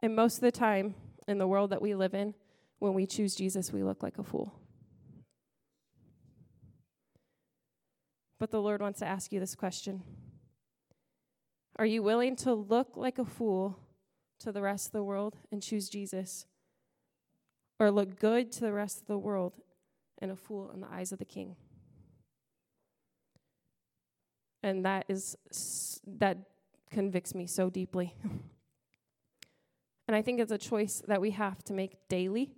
And 0.00 0.14
most 0.14 0.36
of 0.36 0.42
the 0.42 0.52
time 0.52 0.94
in 1.26 1.38
the 1.38 1.46
world 1.46 1.70
that 1.70 1.80
we 1.80 1.94
live 1.94 2.14
in, 2.14 2.34
when 2.78 2.92
we 2.94 3.06
choose 3.06 3.34
Jesus, 3.34 3.72
we 3.72 3.82
look 3.82 4.02
like 4.02 4.18
a 4.18 4.22
fool. 4.22 4.52
But 8.38 8.50
the 8.50 8.60
Lord 8.60 8.82
wants 8.82 8.98
to 8.98 9.06
ask 9.06 9.32
you 9.32 9.40
this 9.40 9.54
question 9.54 10.02
Are 11.76 11.86
you 11.86 12.02
willing 12.02 12.36
to 12.36 12.54
look 12.54 12.96
like 12.96 13.18
a 13.18 13.24
fool 13.24 13.78
to 14.40 14.52
the 14.52 14.62
rest 14.62 14.86
of 14.86 14.92
the 14.92 15.02
world 15.02 15.36
and 15.50 15.62
choose 15.62 15.88
Jesus? 15.88 16.46
Or 17.80 17.90
look 17.90 18.18
good 18.20 18.52
to 18.52 18.60
the 18.60 18.72
rest 18.72 19.00
of 19.00 19.06
the 19.06 19.18
world 19.18 19.54
and 20.18 20.30
a 20.30 20.36
fool 20.36 20.70
in 20.72 20.80
the 20.80 20.86
eyes 20.90 21.10
of 21.10 21.18
the 21.18 21.24
king? 21.24 21.56
And 24.62 24.84
that 24.84 25.04
is 25.08 25.36
that 26.06 26.38
convicts 26.90 27.34
me 27.34 27.46
so 27.46 27.68
deeply. 27.68 28.14
and 30.08 30.16
I 30.16 30.22
think 30.22 30.40
it's 30.40 30.52
a 30.52 30.58
choice 30.58 31.02
that 31.08 31.20
we 31.20 31.32
have 31.32 31.62
to 31.64 31.72
make 31.72 32.08
daily. 32.08 32.54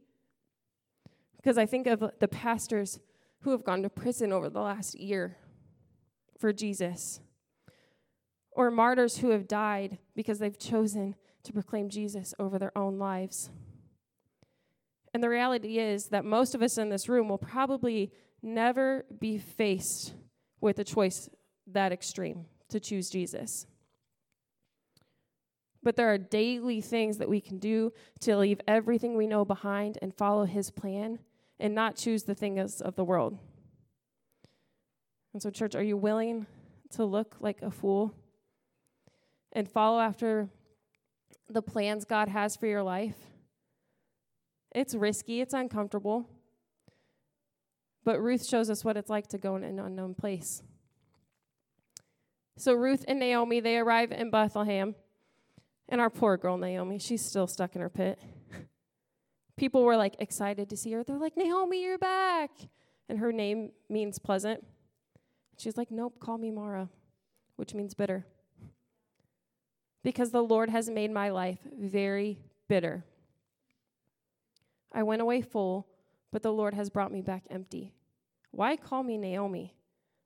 Because 1.37 1.56
I 1.56 1.64
think 1.64 1.87
of 1.87 2.12
the 2.20 2.28
pastors 2.28 3.00
who 3.40 3.50
have 3.50 3.64
gone 3.64 3.82
to 3.82 3.88
prison 3.88 4.32
over 4.32 4.50
the 4.50 4.61
last 4.61 4.94
year 4.94 5.37
for 6.38 6.52
Jesus, 6.52 7.20
or 8.57 8.71
martyrs 8.71 9.19
who 9.19 9.31
have 9.31 9.47
died 9.47 9.99
because 10.17 10.39
they've 10.39 10.59
chosen 10.59 11.15
to 11.45 11.53
proclaim 11.53 11.91
Jesus 11.91 12.35
over 12.39 12.59
their 12.59 12.77
own 12.77 12.99
lives. 12.99 13.51
And 15.13 15.23
the 15.23 15.29
reality 15.29 15.79
is 15.79 16.07
that 16.07 16.25
most 16.25 16.55
of 16.55 16.63
us 16.63 16.79
in 16.79 16.89
this 16.89 17.09
room 17.09 17.29
will 17.29 17.39
probably 17.39 18.11
never 18.43 19.05
be 19.21 19.39
faced 19.39 20.15
with 20.61 20.79
a 20.79 20.85
choice 20.85 21.29
that 21.67 21.93
extreme 21.93 22.47
to 22.71 22.81
choose 22.81 23.11
Jesus. 23.11 23.67
But 25.83 25.97
there 25.97 26.13
are 26.13 26.19
daily 26.19 26.81
things 26.81 27.19
that 27.19 27.29
we 27.29 27.41
can 27.41 27.59
do 27.59 27.93
to 28.21 28.37
leave 28.39 28.61
everything 28.67 29.17
we 29.17 29.27
know 29.27 29.45
behind 29.45 29.99
and 30.01 30.15
follow 30.15 30.45
his 30.45 30.71
plan 30.71 31.19
and 31.61 31.75
not 31.75 31.97
choose 31.97 32.25
the 32.25 32.35
things 32.35 32.81
of 32.81 32.97
the 32.97 33.05
world. 33.05 33.39
And 35.35 35.43
so, 35.43 35.51
church, 35.51 35.75
are 35.75 35.83
you 35.83 35.97
willing 35.97 36.47
to 36.93 37.05
look 37.05 37.37
like 37.41 37.61
a 37.63 37.71
fool 37.71 38.15
and 39.57 39.67
follow 39.67 39.99
after 39.99 40.51
the 41.49 41.63
plans 41.63 42.05
God 42.05 42.29
has 42.29 42.57
for 42.57 42.67
your 42.67 42.83
life? 42.83 43.17
It's 44.71 44.95
risky, 44.95 45.41
it's 45.41 45.55
uncomfortable. 45.55 46.29
But 48.05 48.21
Ruth 48.21 48.47
shows 48.47 48.69
us 48.69 48.85
what 48.85 48.99
it's 48.99 49.09
like 49.09 49.29
to 49.29 49.39
go 49.39 49.57
in 49.57 49.65
an 49.65 49.79
unknown 49.81 50.15
place. 50.15 50.63
So 52.59 52.75
Ruth 52.75 53.05
and 53.09 53.19
Naomi, 53.19 53.61
they 53.61 53.79
arrive 53.79 54.13
in 54.13 54.31
Bethlehem. 54.31 54.95
And 55.89 56.01
our 56.01 56.11
poor 56.11 56.37
girl 56.37 56.59
Naomi, 56.59 56.99
she's 56.99 57.25
still 57.25 57.47
stuck 57.47 57.75
in 57.75 57.81
her 57.81 57.89
pit. 57.89 58.21
People 59.57 59.85
were 59.85 59.97
like 59.97 60.16
excited 60.19 60.69
to 60.69 60.77
see 60.77 60.92
her. 60.92 61.03
They're 61.03 61.19
like, 61.19 61.37
Naomi, 61.37 61.83
you're 61.83 61.99
back. 61.99 62.51
And 63.09 63.19
her 63.21 63.33
name 63.33 63.71
means 63.88 64.19
pleasant. 64.19 64.64
She's 65.59 65.77
like, 65.79 65.90
Nope, 65.90 66.21
call 66.21 66.37
me 66.37 66.51
Mara, 66.51 66.90
which 67.57 67.73
means 67.73 67.95
bitter. 67.95 68.27
Because 70.07 70.31
the 70.31 70.40
Lord 70.40 70.71
has 70.71 70.88
made 70.88 71.11
my 71.11 71.31
life 71.31 71.59
very 71.77 72.38
bitter. 72.69 73.05
I 74.92 75.03
went 75.03 75.21
away 75.21 75.40
full, 75.40 75.88
but 76.31 76.45
the 76.45 76.53
Lord 76.53 76.75
has 76.75 76.90
brought 76.90 77.11
me 77.11 77.23
back 77.23 77.42
empty. 77.51 77.92
Why 78.53 78.77
call 78.77 79.03
me 79.03 79.19
Naomi? 79.19 79.75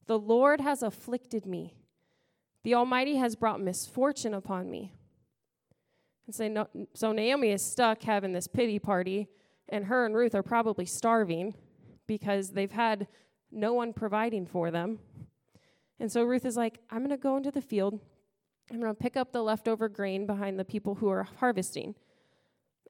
The 0.05 0.19
Lord 0.19 0.61
has 0.61 0.83
afflicted 0.83 1.47
me. 1.47 1.73
The 2.63 2.75
Almighty 2.75 3.17
has 3.17 3.35
brought 3.37 3.59
misfortune 3.59 4.35
upon 4.35 4.71
me. 4.71 4.93
And 6.39 6.53
no, 6.53 6.69
so 6.93 7.13
Naomi 7.13 7.49
is 7.49 7.63
stuck 7.63 8.03
having 8.03 8.35
this 8.35 8.49
pity 8.49 8.79
party, 8.79 9.29
and 9.71 9.87
her 9.87 10.05
and 10.05 10.15
Ruth 10.15 10.35
are 10.35 10.43
probably 10.43 10.85
starving 10.85 11.55
because 12.07 12.51
they've 12.51 12.71
had 12.71 13.07
no 13.51 13.73
one 13.73 13.95
providing 13.95 14.45
for 14.45 14.71
them. 14.71 14.99
And 15.99 16.13
so 16.13 16.23
Ruth 16.25 16.45
is 16.45 16.59
like, 16.59 16.81
I'm 16.91 16.99
going 16.99 17.09
to 17.09 17.17
go 17.17 17.39
into 17.39 17.51
the 17.51 17.63
field. 17.63 17.99
I'm 18.71 18.81
going 18.81 18.95
to 18.95 18.99
pick 18.99 19.17
up 19.17 19.33
the 19.33 19.43
leftover 19.43 19.89
grain 19.89 20.27
behind 20.27 20.59
the 20.59 20.65
people 20.65 20.95
who 20.95 21.09
are 21.09 21.25
harvesting. 21.39 21.95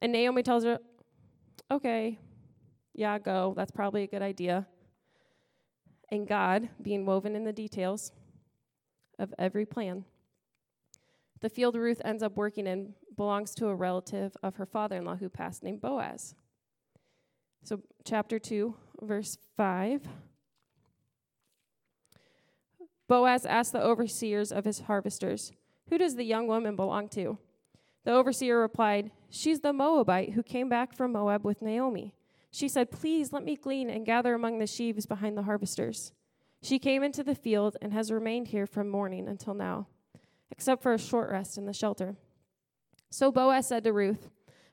And 0.01 0.11
Naomi 0.11 0.43
tells 0.43 0.63
her, 0.63 0.79
Okay, 1.71 2.19
yeah, 2.93 3.17
go. 3.17 3.53
That's 3.55 3.71
probably 3.71 4.03
a 4.03 4.07
good 4.07 4.21
idea. 4.21 4.67
And 6.11 6.27
God, 6.27 6.69
being 6.81 7.05
woven 7.05 7.35
in 7.35 7.45
the 7.45 7.53
details 7.53 8.11
of 9.17 9.33
every 9.39 9.65
plan, 9.65 10.03
the 11.39 11.49
field 11.49 11.75
Ruth 11.75 12.01
ends 12.03 12.21
up 12.21 12.35
working 12.35 12.67
in 12.67 12.93
belongs 13.15 13.55
to 13.55 13.67
a 13.67 13.75
relative 13.75 14.35
of 14.43 14.55
her 14.55 14.65
father 14.65 14.97
in 14.97 15.05
law 15.05 15.15
who 15.15 15.29
passed 15.29 15.63
named 15.63 15.81
Boaz. 15.81 16.35
So, 17.63 17.81
chapter 18.03 18.39
2, 18.39 18.75
verse 19.01 19.37
5. 19.55 20.07
Boaz 23.07 23.45
asked 23.45 23.73
the 23.73 23.81
overseers 23.81 24.51
of 24.51 24.65
his 24.65 24.81
harvesters, 24.81 25.51
Who 25.91 25.97
does 25.97 26.15
the 26.15 26.23
young 26.23 26.47
woman 26.47 26.77
belong 26.77 27.09
to? 27.09 27.37
The 28.05 28.13
overseer 28.13 28.61
replied, 28.61 29.11
She's 29.29 29.59
the 29.59 29.73
Moabite 29.73 30.31
who 30.31 30.41
came 30.41 30.69
back 30.69 30.95
from 30.95 31.11
Moab 31.11 31.43
with 31.43 31.61
Naomi. 31.61 32.15
She 32.49 32.69
said, 32.69 32.91
Please 32.91 33.33
let 33.33 33.43
me 33.43 33.57
glean 33.57 33.89
and 33.89 34.05
gather 34.05 34.33
among 34.33 34.59
the 34.59 34.67
sheaves 34.67 35.05
behind 35.05 35.37
the 35.37 35.43
harvesters. 35.43 36.13
She 36.61 36.79
came 36.79 37.03
into 37.03 37.25
the 37.25 37.35
field 37.35 37.75
and 37.81 37.91
has 37.91 38.09
remained 38.09 38.47
here 38.47 38.65
from 38.65 38.87
morning 38.87 39.27
until 39.27 39.53
now, 39.53 39.87
except 40.49 40.81
for 40.81 40.93
a 40.93 40.97
short 40.97 41.29
rest 41.29 41.57
in 41.57 41.65
the 41.65 41.73
shelter. 41.73 42.15
So 43.09 43.29
Boaz 43.29 43.67
said 43.67 43.83
to 43.83 43.91
Ruth, 43.91 44.29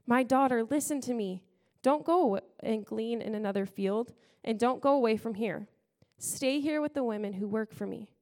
My 0.07 0.23
daughter, 0.23 0.63
listen 0.63 1.01
to 1.01 1.15
me. 1.15 1.43
Don't 1.83 2.05
go 2.05 2.39
and 2.61 2.87
glean 2.87 3.21
in 3.21 3.35
another 3.35 3.67
field, 3.67 4.15
and 4.45 4.57
don't 4.57 4.81
go 4.81 4.93
away 4.93 5.17
from 5.17 5.35
here. 5.35 5.67
Stay 6.19 6.61
here 6.61 6.81
with 6.81 6.95
the 6.95 7.03
women 7.03 7.33
who 7.33 7.49
work 7.49 7.75
for 7.75 7.89
me. 7.89 8.13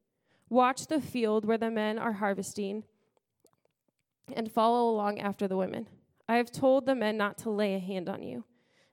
Watch 0.49 0.87
the 0.87 1.01
field 1.01 1.45
where 1.45 1.59
the 1.59 1.71
men 1.71 1.99
are 1.99 2.15
harvesting 2.15 2.85
and 4.33 4.51
follow 4.51 4.89
along 4.89 5.21
after 5.21 5.49
the 5.49 5.57
women. 5.57 5.89
I 6.29 6.37
have 6.37 6.53
told 6.53 6.87
the 6.87 6.95
men 6.95 7.17
not 7.17 7.39
to 7.39 7.51
lay 7.51 7.75
a 7.75 7.81
hand 7.81 8.09
on 8.09 8.23
you. 8.23 8.45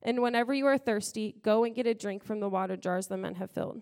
And 0.02 0.22
whenever 0.22 0.54
you 0.54 0.66
are 0.66 0.78
thirsty, 0.78 1.36
go 1.44 1.64
and 1.64 1.76
get 1.76 1.88
a 1.88 1.94
drink 1.94 2.24
from 2.24 2.40
the 2.40 2.50
water 2.50 2.76
jars 2.76 3.08
the 3.08 3.18
men 3.18 3.36
have 3.36 3.52
filled. 3.52 3.82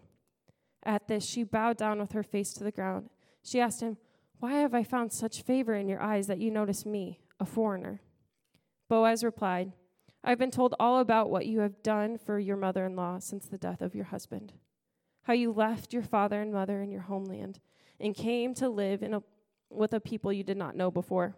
At 0.84 1.08
this, 1.08 1.26
she 1.26 1.44
bowed 1.44 1.78
down 1.78 2.00
with 2.00 2.12
her 2.12 2.24
face 2.24 2.54
to 2.54 2.64
the 2.64 2.72
ground. 2.72 3.10
She 3.44 3.60
asked 3.60 3.82
him, 3.82 3.98
Why 4.40 4.54
have 4.56 4.74
I 4.74 4.84
found 4.84 5.14
such 5.14 5.42
favor 5.42 5.74
in 5.74 5.88
your 5.88 6.02
eyes 6.02 6.28
that 6.28 6.40
you 6.40 6.52
notice 6.52 6.86
me, 6.86 7.22
a 7.40 7.46
foreigner? 7.46 8.02
Boaz 8.90 9.24
replied, 9.24 9.72
I've 10.24 10.38
been 10.38 10.52
told 10.52 10.76
all 10.80 11.00
about 11.00 11.30
what 11.30 11.48
you 11.48 11.62
have 11.62 11.82
done 11.82 12.18
for 12.18 12.38
your 12.38 12.58
mother 12.58 12.86
in 12.86 12.96
law 12.96 13.20
since 13.20 13.48
the 13.48 13.58
death 13.58 13.82
of 13.82 13.96
your 13.96 14.06
husband 14.06 14.54
how 15.24 15.34
you 15.34 15.52
left 15.52 15.94
your 15.94 16.04
father 16.04 16.42
and 16.42 16.52
mother 16.52 16.82
and 16.82 16.92
your 16.92 17.02
homeland 17.02 17.60
and 18.00 18.16
came 18.16 18.54
to 18.56 18.70
live 18.70 19.04
in 19.04 19.14
a, 19.14 19.24
with 19.70 19.94
a 19.94 20.00
people 20.00 20.34
you 20.34 20.44
did 20.44 20.58
not 20.58 20.76
know 20.76 20.90
before. 20.90 21.36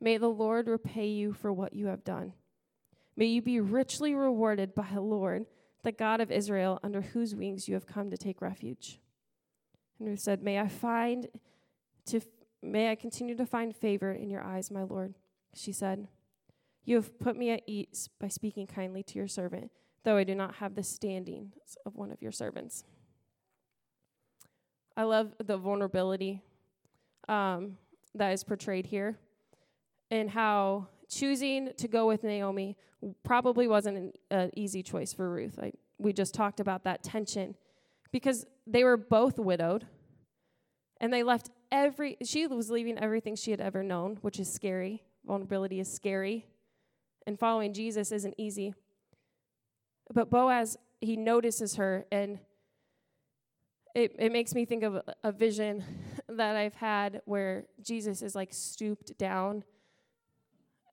May 0.00 0.18
the 0.18 0.28
Lord 0.28 0.68
repay 0.68 1.06
you 1.06 1.32
for 1.32 1.52
what 1.52 1.72
you 1.72 1.86
have 1.86 2.04
done. 2.04 2.32
May 3.16 3.26
you 3.26 3.42
be 3.42 3.60
richly 3.60 4.14
rewarded 4.14 4.74
by 4.74 4.88
the 4.92 5.00
Lord, 5.00 5.46
the 5.82 5.92
God 5.92 6.20
of 6.20 6.30
Israel, 6.30 6.78
under 6.82 7.00
whose 7.00 7.34
wings 7.34 7.66
you 7.66 7.74
have 7.74 7.86
come 7.86 8.10
to 8.10 8.16
take 8.16 8.42
refuge. 8.42 9.00
And 9.98 10.08
Ruth 10.08 10.20
said, 10.20 10.42
May 10.42 10.58
I 10.58 10.68
find 10.68 11.28
to 12.06 12.20
may 12.62 12.90
I 12.90 12.94
continue 12.94 13.36
to 13.36 13.46
find 13.46 13.74
favor 13.74 14.12
in 14.12 14.28
your 14.28 14.42
eyes, 14.42 14.70
my 14.70 14.82
Lord. 14.82 15.14
She 15.54 15.72
said, 15.72 16.08
You 16.84 16.96
have 16.96 17.18
put 17.18 17.36
me 17.36 17.50
at 17.50 17.62
ease 17.66 18.10
by 18.20 18.28
speaking 18.28 18.66
kindly 18.66 19.02
to 19.04 19.18
your 19.18 19.28
servant 19.28 19.70
though 20.06 20.16
I 20.16 20.22
do 20.22 20.36
not 20.36 20.54
have 20.54 20.76
the 20.76 20.84
standing 20.84 21.52
of 21.84 21.96
one 21.96 22.12
of 22.12 22.22
your 22.22 22.30
servants. 22.30 22.84
I 24.96 25.02
love 25.02 25.34
the 25.44 25.58
vulnerability 25.58 26.40
um, 27.28 27.76
that 28.14 28.30
is 28.30 28.44
portrayed 28.44 28.86
here 28.86 29.18
and 30.12 30.30
how 30.30 30.86
choosing 31.10 31.72
to 31.76 31.88
go 31.88 32.06
with 32.06 32.22
Naomi 32.22 32.76
probably 33.24 33.66
wasn't 33.66 33.96
an 33.98 34.12
uh, 34.30 34.46
easy 34.54 34.80
choice 34.80 35.12
for 35.12 35.28
Ruth. 35.28 35.58
I, 35.60 35.72
we 35.98 36.12
just 36.12 36.34
talked 36.34 36.60
about 36.60 36.84
that 36.84 37.02
tension 37.02 37.56
because 38.12 38.46
they 38.64 38.84
were 38.84 38.96
both 38.96 39.40
widowed 39.40 39.86
and 41.00 41.12
they 41.12 41.24
left 41.24 41.50
every, 41.72 42.16
she 42.22 42.46
was 42.46 42.70
leaving 42.70 42.96
everything 43.00 43.34
she 43.34 43.50
had 43.50 43.60
ever 43.60 43.82
known, 43.82 44.18
which 44.22 44.38
is 44.38 44.50
scary. 44.50 45.02
Vulnerability 45.26 45.80
is 45.80 45.92
scary. 45.92 46.46
And 47.26 47.36
following 47.36 47.74
Jesus 47.74 48.12
isn't 48.12 48.34
easy. 48.38 48.72
But 50.12 50.30
Boaz 50.30 50.76
he 51.00 51.16
notices 51.16 51.76
her 51.76 52.04
and 52.10 52.38
it, 53.94 54.14
it 54.18 54.30
makes 54.30 54.54
me 54.54 54.66
think 54.66 54.82
of 54.82 55.00
a, 55.24 55.32
vision 55.32 55.82
that 56.28 56.54
I've 56.54 56.74
had 56.74 57.22
where 57.24 57.64
Jesus 57.82 58.20
is 58.20 58.34
like 58.34 58.52
stooped 58.52 59.16
down 59.16 59.64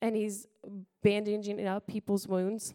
and 0.01 0.15
he's 0.15 0.47
bandaging 1.01 1.65
up 1.67 1.85
people's 1.85 2.27
wounds. 2.27 2.73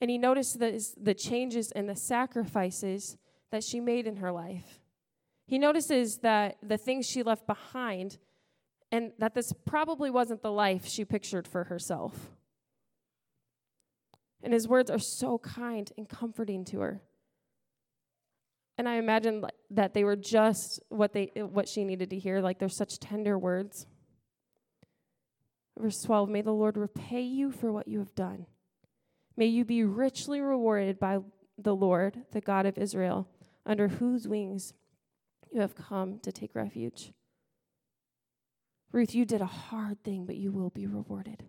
And 0.00 0.10
he 0.10 0.18
noticed 0.18 0.58
the 0.58 1.14
changes 1.14 1.70
and 1.72 1.88
the 1.88 1.96
sacrifices 1.96 3.16
that 3.50 3.64
she 3.64 3.80
made 3.80 4.06
in 4.06 4.16
her 4.16 4.30
life. 4.30 4.80
He 5.46 5.58
notices 5.58 6.18
that 6.18 6.58
the 6.62 6.76
things 6.76 7.06
she 7.06 7.22
left 7.22 7.46
behind, 7.46 8.18
and 8.92 9.12
that 9.18 9.34
this 9.34 9.52
probably 9.64 10.10
wasn't 10.10 10.42
the 10.42 10.52
life 10.52 10.86
she 10.86 11.04
pictured 11.04 11.48
for 11.48 11.64
herself. 11.64 12.30
And 14.42 14.52
his 14.52 14.68
words 14.68 14.90
are 14.90 14.98
so 14.98 15.38
kind 15.38 15.90
and 15.96 16.08
comforting 16.08 16.64
to 16.66 16.80
her. 16.80 17.02
And 18.76 18.88
I 18.88 18.94
imagine 18.94 19.44
that 19.70 19.92
they 19.92 20.04
were 20.04 20.14
just 20.14 20.80
what 20.88 21.12
they 21.12 21.32
what 21.34 21.68
she 21.68 21.84
needed 21.84 22.10
to 22.10 22.18
hear. 22.18 22.40
Like 22.40 22.60
they're 22.60 22.68
such 22.68 23.00
tender 23.00 23.36
words. 23.36 23.86
Verse 25.76 26.02
12, 26.02 26.28
may 26.28 26.42
the 26.42 26.52
Lord 26.52 26.76
repay 26.76 27.22
you 27.22 27.52
for 27.52 27.72
what 27.72 27.88
you 27.88 27.98
have 28.00 28.14
done. 28.14 28.46
May 29.36 29.46
you 29.46 29.64
be 29.64 29.84
richly 29.84 30.40
rewarded 30.40 30.98
by 30.98 31.18
the 31.56 31.74
Lord, 31.74 32.24
the 32.32 32.40
God 32.40 32.66
of 32.66 32.78
Israel, 32.78 33.28
under 33.64 33.86
whose 33.86 34.26
wings 34.26 34.74
you 35.52 35.60
have 35.60 35.76
come 35.76 36.18
to 36.20 36.32
take 36.32 36.54
refuge. 36.54 37.12
Ruth, 38.90 39.14
you 39.14 39.24
did 39.24 39.40
a 39.40 39.46
hard 39.46 40.02
thing, 40.02 40.24
but 40.24 40.36
you 40.36 40.50
will 40.50 40.70
be 40.70 40.86
rewarded. 40.86 41.44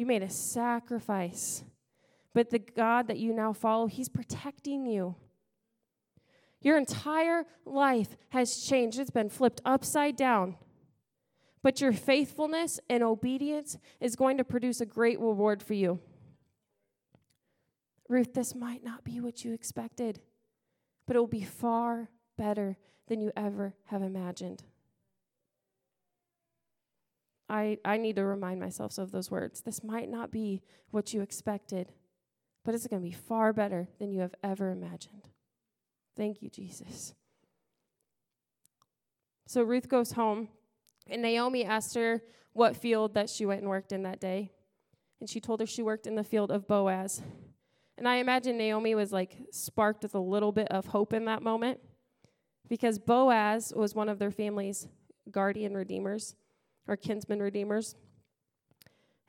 You 0.00 0.06
made 0.06 0.22
a 0.22 0.30
sacrifice, 0.30 1.62
but 2.32 2.48
the 2.48 2.58
God 2.58 3.06
that 3.08 3.18
you 3.18 3.34
now 3.34 3.52
follow, 3.52 3.86
He's 3.86 4.08
protecting 4.08 4.86
you. 4.86 5.14
Your 6.62 6.78
entire 6.78 7.44
life 7.66 8.16
has 8.30 8.62
changed, 8.62 8.98
it's 8.98 9.10
been 9.10 9.28
flipped 9.28 9.60
upside 9.62 10.16
down. 10.16 10.56
But 11.62 11.82
your 11.82 11.92
faithfulness 11.92 12.80
and 12.88 13.02
obedience 13.02 13.76
is 14.00 14.16
going 14.16 14.38
to 14.38 14.42
produce 14.42 14.80
a 14.80 14.86
great 14.86 15.20
reward 15.20 15.62
for 15.62 15.74
you. 15.74 16.00
Ruth, 18.08 18.32
this 18.32 18.54
might 18.54 18.82
not 18.82 19.04
be 19.04 19.20
what 19.20 19.44
you 19.44 19.52
expected, 19.52 20.18
but 21.06 21.14
it 21.14 21.18
will 21.18 21.26
be 21.26 21.44
far 21.44 22.08
better 22.38 22.78
than 23.08 23.20
you 23.20 23.32
ever 23.36 23.74
have 23.88 24.00
imagined. 24.00 24.62
I, 27.50 27.78
I 27.84 27.96
need 27.96 28.16
to 28.16 28.24
remind 28.24 28.60
myself 28.60 28.96
of 28.96 29.10
those 29.10 29.30
words. 29.30 29.60
This 29.60 29.82
might 29.82 30.08
not 30.08 30.30
be 30.30 30.62
what 30.92 31.12
you 31.12 31.20
expected, 31.20 31.92
but 32.64 32.74
it's 32.74 32.86
going 32.86 33.02
to 33.02 33.08
be 33.08 33.14
far 33.14 33.52
better 33.52 33.88
than 33.98 34.12
you 34.12 34.20
have 34.20 34.34
ever 34.44 34.70
imagined. 34.70 35.28
Thank 36.16 36.42
you, 36.42 36.48
Jesus. 36.48 37.14
So 39.46 39.64
Ruth 39.64 39.88
goes 39.88 40.12
home 40.12 40.48
and 41.08 41.22
Naomi 41.22 41.64
asked 41.64 41.96
her 41.96 42.22
what 42.52 42.76
field 42.76 43.14
that 43.14 43.28
she 43.28 43.44
went 43.44 43.62
and 43.62 43.68
worked 43.68 43.90
in 43.90 44.04
that 44.04 44.20
day. 44.20 44.52
And 45.18 45.28
she 45.28 45.40
told 45.40 45.58
her 45.58 45.66
she 45.66 45.82
worked 45.82 46.06
in 46.06 46.14
the 46.14 46.24
field 46.24 46.52
of 46.52 46.68
Boaz. 46.68 47.20
And 47.98 48.08
I 48.08 48.16
imagine 48.16 48.56
Naomi 48.56 48.94
was 48.94 49.12
like 49.12 49.36
sparked 49.50 50.04
with 50.04 50.14
a 50.14 50.20
little 50.20 50.52
bit 50.52 50.68
of 50.68 50.86
hope 50.86 51.12
in 51.12 51.24
that 51.24 51.42
moment 51.42 51.80
because 52.68 52.98
Boaz 53.00 53.72
was 53.74 53.94
one 53.94 54.08
of 54.08 54.20
their 54.20 54.30
family's 54.30 54.86
guardian 55.30 55.74
redeemers 55.74 56.36
or 56.90 56.96
kinsman 56.96 57.40
redeemers. 57.40 57.94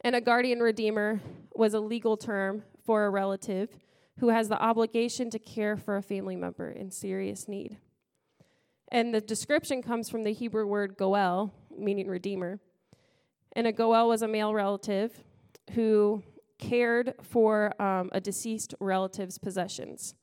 And 0.03 0.15
a 0.15 0.21
guardian 0.21 0.59
redeemer 0.59 1.21
was 1.55 1.75
a 1.75 1.79
legal 1.79 2.17
term 2.17 2.63
for 2.83 3.05
a 3.05 3.09
relative 3.11 3.69
who 4.19 4.29
has 4.29 4.49
the 4.49 4.59
obligation 4.59 5.29
to 5.29 5.37
care 5.37 5.77
for 5.77 5.95
a 5.95 6.01
family 6.01 6.35
member 6.35 6.71
in 6.71 6.89
serious 6.89 7.47
need. 7.47 7.77
And 8.91 9.13
the 9.13 9.21
description 9.21 9.83
comes 9.83 10.09
from 10.09 10.23
the 10.23 10.33
Hebrew 10.33 10.65
word 10.65 10.97
goel, 10.97 11.53
meaning 11.77 12.07
redeemer. 12.07 12.59
And 13.53 13.67
a 13.67 13.71
goel 13.71 14.09
was 14.09 14.23
a 14.23 14.27
male 14.27 14.53
relative 14.53 15.23
who 15.73 16.23
cared 16.57 17.13
for 17.21 17.79
um, 17.79 18.09
a 18.11 18.19
deceased 18.19 18.73
relative's 18.79 19.37
possessions. 19.37 20.15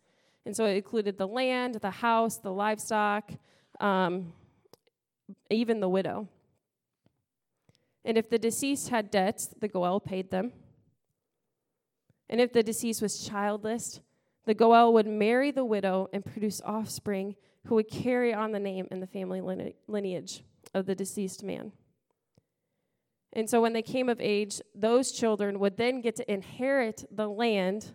And 0.44 0.56
so 0.56 0.66
it 0.66 0.76
included 0.76 1.18
the 1.18 1.28
land, 1.28 1.76
the 1.76 1.90
house, 1.90 2.38
the 2.38 2.52
livestock, 2.52 3.32
um, 3.80 4.32
even 5.50 5.78
the 5.78 5.88
widow. 5.88 6.28
And 8.04 8.16
if 8.16 8.30
the 8.30 8.38
deceased 8.38 8.88
had 8.88 9.10
debts, 9.10 9.48
the 9.60 9.68
goel 9.68 10.00
paid 10.00 10.30
them. 10.30 10.52
And 12.30 12.40
if 12.40 12.52
the 12.52 12.62
deceased 12.62 13.02
was 13.02 13.26
childless, 13.26 14.00
the 14.46 14.54
goel 14.54 14.92
would 14.94 15.06
marry 15.06 15.50
the 15.50 15.64
widow 15.64 16.08
and 16.12 16.24
produce 16.24 16.60
offspring 16.64 17.36
who 17.66 17.74
would 17.74 17.90
carry 17.90 18.32
on 18.32 18.52
the 18.52 18.58
name 18.58 18.88
and 18.90 19.02
the 19.02 19.06
family 19.06 19.42
lineage 19.86 20.42
of 20.74 20.86
the 20.86 20.94
deceased 20.94 21.42
man. 21.42 21.72
And 23.34 23.48
so 23.48 23.60
when 23.60 23.74
they 23.74 23.82
came 23.82 24.08
of 24.08 24.20
age, 24.20 24.60
those 24.74 25.12
children 25.12 25.58
would 25.58 25.76
then 25.76 26.00
get 26.00 26.16
to 26.16 26.32
inherit 26.32 27.04
the 27.10 27.28
land 27.28 27.92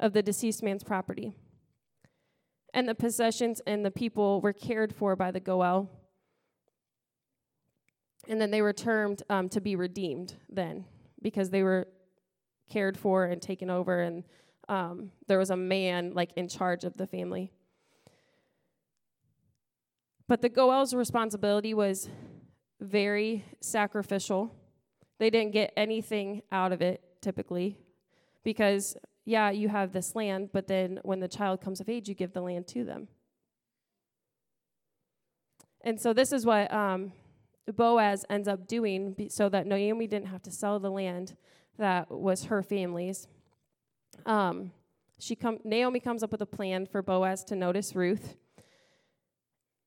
of 0.00 0.12
the 0.12 0.22
deceased 0.22 0.62
man's 0.62 0.82
property. 0.82 1.32
And 2.74 2.88
the 2.88 2.94
possessions 2.94 3.60
and 3.66 3.84
the 3.84 3.90
people 3.90 4.40
were 4.40 4.52
cared 4.52 4.94
for 4.94 5.14
by 5.16 5.30
the 5.30 5.40
Goel. 5.40 5.90
And 8.28 8.40
then 8.40 8.50
they 8.50 8.62
were 8.62 8.72
termed 8.72 9.22
um, 9.30 9.48
to 9.50 9.60
be 9.60 9.76
redeemed 9.76 10.34
then 10.48 10.84
because 11.22 11.50
they 11.50 11.62
were 11.62 11.86
cared 12.68 12.98
for 12.98 13.24
and 13.24 13.40
taken 13.40 13.70
over, 13.70 14.00
and 14.00 14.24
um, 14.68 15.12
there 15.28 15.38
was 15.38 15.50
a 15.50 15.56
man 15.56 16.12
like 16.12 16.32
in 16.36 16.48
charge 16.48 16.84
of 16.84 16.96
the 16.96 17.06
family. 17.06 17.52
But 20.28 20.42
the 20.42 20.48
Goel's 20.48 20.92
responsibility 20.92 21.72
was 21.72 22.08
very 22.80 23.44
sacrificial. 23.60 24.52
They 25.18 25.30
didn't 25.30 25.52
get 25.52 25.72
anything 25.76 26.42
out 26.50 26.72
of 26.72 26.82
it 26.82 27.00
typically 27.22 27.78
because, 28.42 28.96
yeah, 29.24 29.50
you 29.50 29.68
have 29.68 29.92
this 29.92 30.16
land, 30.16 30.50
but 30.52 30.66
then 30.66 30.98
when 31.02 31.20
the 31.20 31.28
child 31.28 31.60
comes 31.60 31.80
of 31.80 31.88
age, 31.88 32.08
you 32.08 32.14
give 32.14 32.32
the 32.32 32.40
land 32.40 32.66
to 32.68 32.84
them. 32.84 33.08
And 35.82 36.00
so 36.00 36.12
this 36.12 36.32
is 36.32 36.44
what 36.44 36.72
um, 36.72 37.12
Boaz 37.72 38.24
ends 38.30 38.48
up 38.48 38.66
doing 38.66 39.28
so 39.28 39.48
that 39.48 39.66
Naomi 39.66 40.06
didn't 40.06 40.28
have 40.28 40.42
to 40.42 40.50
sell 40.50 40.78
the 40.78 40.90
land 40.90 41.36
that 41.78 42.10
was 42.10 42.44
her 42.44 42.62
family's. 42.62 43.26
Um, 44.24 44.72
she 45.18 45.34
come, 45.34 45.58
Naomi 45.64 46.00
comes 46.00 46.22
up 46.22 46.32
with 46.32 46.42
a 46.42 46.46
plan 46.46 46.86
for 46.86 47.02
Boaz 47.02 47.44
to 47.44 47.56
notice 47.56 47.94
Ruth 47.94 48.36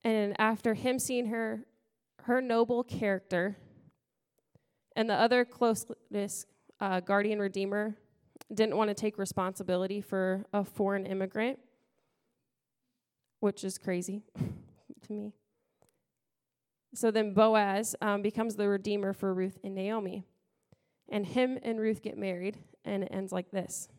and 0.04 0.40
after 0.40 0.74
him 0.74 1.00
seeing 1.00 1.28
her, 1.28 1.66
her 2.24 2.42
noble 2.42 2.84
character, 2.84 3.58
and 4.96 5.10
the 5.10 5.14
other 5.14 5.46
closest 5.46 6.46
uh, 6.80 7.00
guardian 7.00 7.40
redeemer 7.40 7.96
didn't 8.54 8.78
want 8.78 8.90
to 8.90 8.94
take 8.94 9.18
responsibility 9.18 10.02
for 10.02 10.46
a 10.54 10.64
foreign 10.64 11.06
immigrant, 11.06 11.60
which 13.40 13.64
is 13.64 13.78
crazy 13.78 14.24
to 15.08 15.14
me. 15.14 15.34
So 16.94 17.12
then 17.12 17.34
Boaz 17.34 17.96
um, 18.02 18.22
becomes 18.22 18.56
the 18.56 18.68
redeemer 18.68 19.14
for 19.14 19.34
Ruth 19.34 19.60
and 19.64 19.76
Naomi. 19.76 20.24
And 21.08 21.26
him 21.26 21.60
and 21.64 21.80
Ruth 21.80 22.02
get 22.02 22.18
married, 22.18 22.58
and 22.86 23.04
it 23.04 23.10
ends 23.12 23.32
like 23.32 23.52
this. 23.52 23.90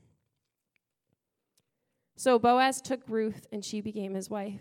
So 2.16 2.38
Boaz 2.38 2.81
took 2.81 3.00
Ruth, 3.09 3.46
and 3.53 3.64
she 3.64 3.81
became 3.81 4.14
his 4.14 4.29
wife. 4.29 4.61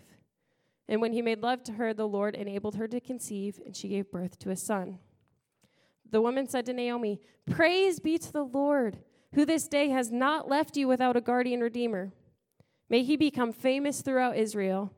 And 0.88 1.00
when 1.00 1.12
he 1.12 1.22
made 1.22 1.42
love 1.42 1.62
to 1.64 1.72
her, 1.72 1.94
the 1.94 2.08
Lord 2.08 2.34
enabled 2.34 2.76
her 2.76 2.88
to 2.88 3.00
conceive, 3.00 3.60
and 3.64 3.76
she 3.76 3.88
gave 3.88 4.10
birth 4.10 4.38
to 4.40 4.50
a 4.50 4.56
son. 4.56 4.98
The 6.10 6.20
woman 6.20 6.48
said 6.48 6.66
to 6.66 6.72
Naomi, 6.72 7.20
Praise 7.48 8.00
be 8.00 8.18
to 8.18 8.32
the 8.32 8.42
Lord, 8.42 8.98
who 9.34 9.44
this 9.44 9.68
day 9.68 9.90
has 9.90 10.10
not 10.10 10.48
left 10.48 10.76
you 10.76 10.88
without 10.88 11.16
a 11.16 11.20
guardian 11.20 11.60
redeemer. 11.60 12.12
May 12.88 13.04
he 13.04 13.16
become 13.16 13.52
famous 13.52 14.02
throughout 14.02 14.36
Israel. 14.36 14.92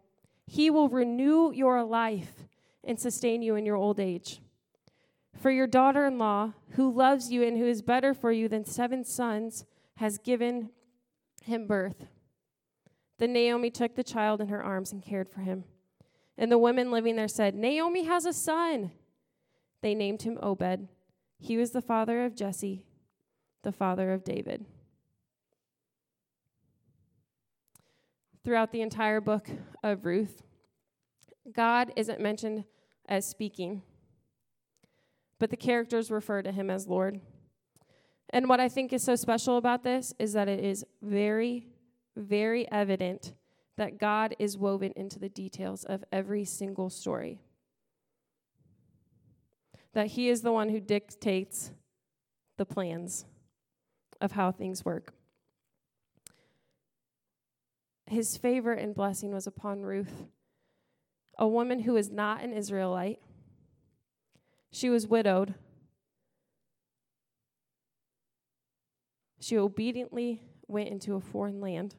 He 0.47 0.71
will 0.71 0.89
renew 0.89 1.53
your 1.53 1.85
life 1.85 2.47
and 2.85 2.99
sustain 2.99 3.43
you 3.43 3.57
in 3.57 3.67
your 3.67 3.77
old 3.77 4.01
age. 4.01 4.41
For 5.41 5.51
your 5.51 5.67
daughter 5.67 6.07
in 6.07 6.19
law, 6.19 6.53
who 6.71 6.93
loves 6.93 7.31
you 7.31 7.43
and 7.43 7.57
who 7.57 7.67
is 7.67 7.83
better 7.83 8.15
for 8.15 8.33
you 8.33 8.49
than 8.49 8.65
seven 8.65 9.05
sons, 9.05 9.65
has 9.97 10.19
given 10.19 10.71
him 11.43 11.67
birth. 11.67 12.07
Then 13.19 13.33
Naomi 13.33 13.71
took 13.71 13.95
the 13.95 14.05
child 14.05 14.41
in 14.41 14.49
her 14.49 14.63
arms 14.63 14.93
and 14.93 15.03
cared 15.03 15.29
for 15.29 15.41
him. 15.41 15.65
And 16.37 16.51
the 16.51 16.59
women 16.59 16.91
living 16.91 17.17
there 17.17 17.29
said, 17.29 17.55
Naomi 17.55 18.05
has 18.05 18.25
a 18.25 18.33
son. 18.33 18.93
They 19.81 19.95
named 19.95 20.23
him 20.23 20.39
Obed. 20.43 20.89
He 21.39 21.57
was 21.57 21.73
the 21.73 21.83
father 21.83 22.25
of 22.25 22.35
Jesse, 22.35 22.87
the 23.63 23.73
father 23.73 24.13
of 24.13 24.25
David. 24.25 24.65
Throughout 28.45 28.73
the 28.73 28.81
entire 28.81 29.21
book 29.21 29.49
of 29.83 30.05
Ruth, 30.05 30.43
God 31.51 31.93
isn't 31.97 32.21
mentioned 32.21 32.65
as 33.09 33.27
speaking, 33.27 33.83
but 35.39 35.51
the 35.51 35.57
characters 35.57 36.11
refer 36.11 36.43
to 36.43 36.53
him 36.53 36.71
as 36.71 36.87
Lord. 36.87 37.21
And 38.31 38.49
what 38.49 38.61
I 38.61 38.69
think 38.69 38.93
is 38.93 39.03
so 39.03 39.17
special 39.17 39.57
about 39.57 39.83
this 39.83 40.15
is 40.19 40.33
that 40.33 40.49
it 40.49 40.65
is 40.65 40.85
very, 41.03 41.67
very 42.17 42.71
evident 42.71 43.35
that 43.77 43.99
God 43.99 44.35
is 44.39 44.57
woven 44.57 44.93
into 44.97 45.19
the 45.19 45.29
details 45.29 45.85
of 45.85 46.05
every 46.13 46.45
single 46.45 46.91
story. 46.91 47.41
That 49.93 50.09
He 50.09 50.29
is 50.29 50.43
the 50.43 50.53
one 50.53 50.69
who 50.69 50.81
dictates 50.81 51.73
the 52.57 52.65
plans 52.65 53.27
of 54.21 54.33
how 54.33 54.53
things 54.53 54.85
work. 54.85 55.13
His 58.07 58.37
favor 58.37 58.73
and 58.73 58.95
blessing 58.95 59.33
was 59.33 59.47
upon 59.47 59.81
Ruth, 59.81 60.27
a 61.43 61.49
woman 61.49 61.81
who 61.81 61.97
is 61.97 62.09
not 62.09 62.41
an 62.45 62.53
Israelite. 62.53 63.19
She 64.71 64.89
was 64.89 65.09
widowed. 65.09 65.55
She 69.41 69.59
obediently 69.59 70.41
went 70.69 70.91
into 70.91 71.17
a 71.17 71.21
foreign 71.21 71.61
land. 71.61 71.97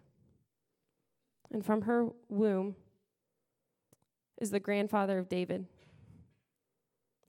And 1.52 1.66
from 1.66 1.82
her 1.82 2.08
womb 2.30 2.78
is 4.40 4.50
the 4.50 4.62
grandfather 4.62 5.20
of 5.20 5.28
David. 5.28 5.66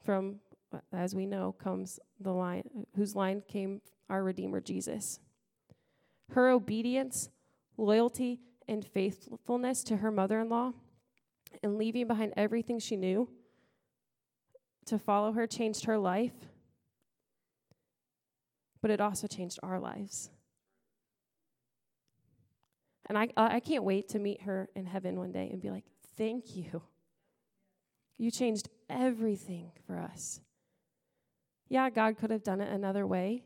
From, 0.04 0.36
as 0.92 1.16
we 1.16 1.26
know, 1.26 1.50
comes 1.50 1.98
the 2.20 2.30
line, 2.30 2.86
whose 2.94 3.16
line 3.16 3.42
came 3.48 3.80
our 4.08 4.22
Redeemer 4.22 4.60
Jesus. 4.60 5.18
Her 6.30 6.48
obedience, 6.48 7.28
loyalty, 7.76 8.38
and 8.68 8.84
faithfulness 8.84 9.82
to 9.82 9.96
her 9.96 10.12
mother 10.12 10.40
in 10.40 10.48
law, 10.48 10.74
and 11.64 11.78
leaving 11.78 12.06
behind 12.06 12.34
everything 12.36 12.78
she 12.78 12.94
knew 12.94 13.28
to 14.84 14.98
follow 14.98 15.32
her, 15.32 15.46
changed 15.46 15.86
her 15.86 15.96
life, 15.96 16.34
but 18.82 18.90
it 18.90 19.00
also 19.00 19.26
changed 19.26 19.58
our 19.62 19.80
lives. 19.80 20.30
And 23.06 23.16
I, 23.16 23.28
I 23.36 23.60
can't 23.60 23.82
wait 23.82 24.10
to 24.10 24.18
meet 24.18 24.42
her 24.42 24.68
in 24.76 24.84
heaven 24.84 25.16
one 25.16 25.32
day 25.32 25.48
and 25.50 25.60
be 25.60 25.70
like, 25.70 25.84
thank 26.18 26.54
you. 26.54 26.82
You 28.18 28.30
changed 28.30 28.68
everything 28.90 29.72
for 29.86 29.98
us. 29.98 30.40
Yeah, 31.68 31.88
God 31.88 32.18
could 32.18 32.30
have 32.30 32.44
done 32.44 32.60
it 32.60 32.70
another 32.70 33.06
way, 33.06 33.42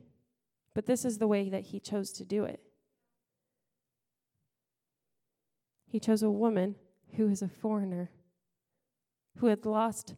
but 0.74 0.87
this 0.87 1.04
is 1.04 1.18
the 1.18 1.28
way 1.28 1.48
that 1.48 1.66
He 1.66 1.78
chose 1.78 2.12
to 2.14 2.24
do 2.24 2.44
it. 2.44 2.61
He 5.87 6.00
chose 6.00 6.24
a 6.24 6.31
woman 6.31 6.74
who 7.16 7.29
is 7.29 7.42
a 7.42 7.49
foreigner, 7.49 8.11
who 9.38 9.47
had 9.47 9.66
lost 9.66 10.14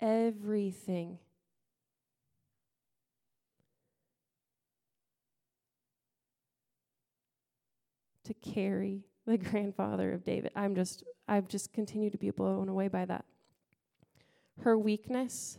everything. 0.00 1.18
To 8.24 8.34
carry 8.34 9.04
the 9.26 9.38
grandfather 9.50 10.12
of 10.12 10.24
David. 10.24 10.52
I'm 10.54 10.74
just, 10.74 11.04
I've 11.28 11.48
just 11.48 11.72
continued 11.72 12.12
to 12.12 12.18
be 12.18 12.30
blown 12.30 12.68
away 12.68 12.88
by 12.88 13.04
that. 13.06 13.24
Her 14.60 14.78
weakness, 14.78 15.58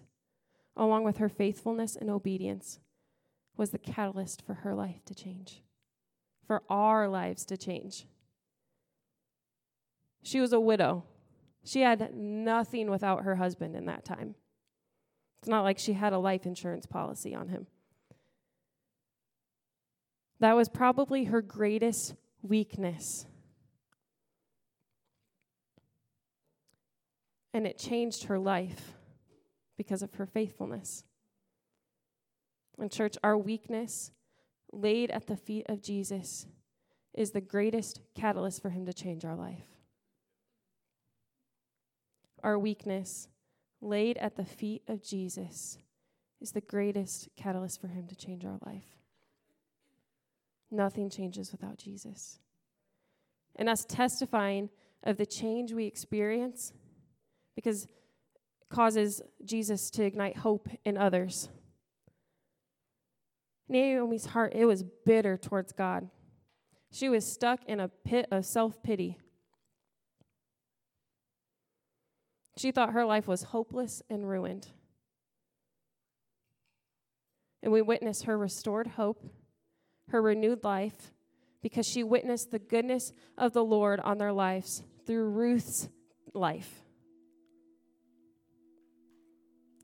along 0.78 1.04
with 1.04 1.17
her 1.17 1.30
faithfulness 1.30 1.96
and 1.96 2.10
obedience, 2.10 2.80
was 3.58 3.72
the 3.72 3.78
catalyst 3.78 4.41
for 4.41 4.56
her 4.56 4.74
life 4.74 5.04
to 5.06 5.15
change, 5.15 5.62
for 6.48 6.63
our 6.69 7.08
lives 7.08 7.46
to 7.46 7.58
change. 7.58 8.06
She 10.23 10.39
was 10.39 10.53
a 10.53 10.59
widow. 10.59 11.03
She 11.65 11.81
had 11.81 12.15
nothing 12.15 12.89
without 12.89 13.23
her 13.23 13.36
husband 13.36 13.75
in 13.75 13.86
that 13.86 14.05
time. 14.05 14.36
It's 15.39 15.49
not 15.49 15.63
like 15.63 15.77
she 15.77 15.93
had 15.93 16.13
a 16.13 16.17
life 16.17 16.45
insurance 16.45 16.86
policy 16.86 17.36
on 17.36 17.49
him. 17.49 17.67
That 20.39 20.55
was 20.55 20.69
probably 20.69 21.25
her 21.25 21.41
greatest 21.41 22.15
weakness. 22.41 23.25
And 27.53 27.67
it 27.67 27.77
changed 27.77 28.25
her 28.25 28.39
life 28.39 28.93
because 29.77 30.01
of 30.01 30.15
her 30.15 30.25
faithfulness. 30.25 31.03
In 32.79 32.89
church, 32.89 33.17
our 33.23 33.38
weakness 33.38 34.12
laid 34.71 35.12
at 35.12 35.27
the 35.27 35.38
feet 35.38 35.65
of 35.69 35.81
Jesus 35.81 36.47
is 37.13 37.31
the 37.31 37.41
greatest 37.41 37.99
catalyst 38.15 38.62
for 38.62 38.69
him 38.69 38.86
to 38.86 38.93
change 38.93 39.23
our 39.23 39.36
life 39.36 39.72
our 42.43 42.60
weakness, 42.60 43.27
laid 43.82 44.17
at 44.17 44.36
the 44.36 44.45
feet 44.45 44.84
of 44.88 45.01
Jesus, 45.01 45.77
is 46.41 46.51
the 46.51 46.62
greatest 46.62 47.29
catalyst 47.36 47.79
for 47.82 47.88
Him 47.88 48.08
to 48.08 48.15
change 48.15 48.45
our 48.45 48.60
life. 48.65 48.97
Nothing 50.69 51.10
changes 51.10 51.51
without 51.51 51.77
Jesus. 51.77 52.39
And 53.56 53.69
us 53.69 53.86
testifying 53.86 54.69
of 55.03 55.17
the 55.17 55.25
change 55.25 55.73
we 55.73 55.86
experience 55.86 56.73
because 57.56 57.88
causes 58.69 59.21
Jesus 59.45 59.89
to 59.91 60.03
ignite 60.03 60.38
hope 60.38 60.67
in 60.84 60.97
others. 60.97 61.49
Naomi's 63.69 64.25
heart, 64.25 64.53
it 64.56 64.65
was 64.65 64.84
bitter 65.06 65.38
towards 65.38 65.71
God. 65.71 66.10
She 66.91 67.10
was 67.10 67.25
stuck 67.25 67.63
in 67.65 67.79
a 67.79 67.88
pit 67.88 68.27
of 68.32 68.45
self 68.45 68.82
pity. 68.84 69.17
She 72.57 72.71
thought 72.71 72.93
her 72.93 73.05
life 73.05 73.27
was 73.27 73.43
hopeless 73.43 74.01
and 74.09 74.27
ruined. 74.27 74.67
And 77.61 77.71
we 77.71 77.81
witness 77.81 78.23
her 78.23 78.37
restored 78.37 78.87
hope, 78.87 79.23
her 80.09 80.21
renewed 80.21 80.63
life, 80.63 81.13
because 81.61 81.87
she 81.87 82.03
witnessed 82.03 82.51
the 82.51 82.59
goodness 82.59 83.11
of 83.37 83.53
the 83.53 83.63
Lord 83.63 83.99
on 84.01 84.17
their 84.17 84.33
lives 84.33 84.83
through 85.05 85.29
Ruth's 85.29 85.89
life. 86.33 86.83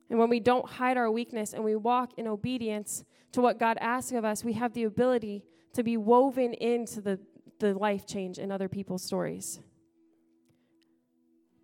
And 0.10 0.20
when 0.20 0.30
we 0.30 0.40
don't 0.40 0.68
hide 0.68 0.98
our 0.98 1.10
weakness 1.10 1.54
and 1.54 1.64
we 1.64 1.76
walk 1.76 2.12
in 2.18 2.28
obedience 2.28 3.04
to 3.32 3.42
what 3.42 3.60
God 3.60 3.78
asks 3.80 4.12
of 4.12 4.26
us, 4.26 4.44
we 4.44 4.54
have 4.54 4.74
the 4.74 4.84
ability 4.84 5.44
to 5.74 5.84
be 5.84 5.98
woven 5.98 6.54
into 6.56 7.00
the, 7.00 7.20
the 7.60 7.74
life 7.74 8.06
change 8.08 8.40
in 8.40 8.52
other 8.52 8.68
people's 8.68 9.04
stories. 9.04 9.60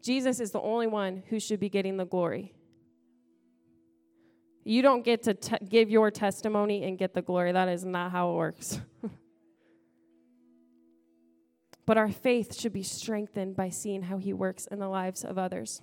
Jesus 0.05 0.39
is 0.39 0.51
the 0.51 0.61
only 0.61 0.85
one 0.85 1.23
who 1.29 1.39
should 1.39 1.59
be 1.59 1.67
getting 1.67 1.97
the 1.97 2.05
glory. 2.05 2.53
You 4.63 4.83
don't 4.83 5.03
get 5.03 5.23
to 5.23 5.35
give 5.67 5.89
your 5.89 6.11
testimony 6.11 6.83
and 6.83 6.95
get 6.95 7.15
the 7.15 7.23
glory. 7.23 7.51
That 7.51 7.69
is 7.69 7.83
not 7.83 8.11
how 8.11 8.29
it 8.29 8.35
works. 8.35 8.79
but 11.87 11.97
our 11.97 12.11
faith 12.11 12.55
should 12.55 12.71
be 12.71 12.83
strengthened 12.83 13.55
by 13.55 13.69
seeing 13.69 14.03
how 14.03 14.19
he 14.19 14.31
works 14.31 14.67
in 14.67 14.77
the 14.77 14.87
lives 14.87 15.23
of 15.23 15.39
others. 15.39 15.81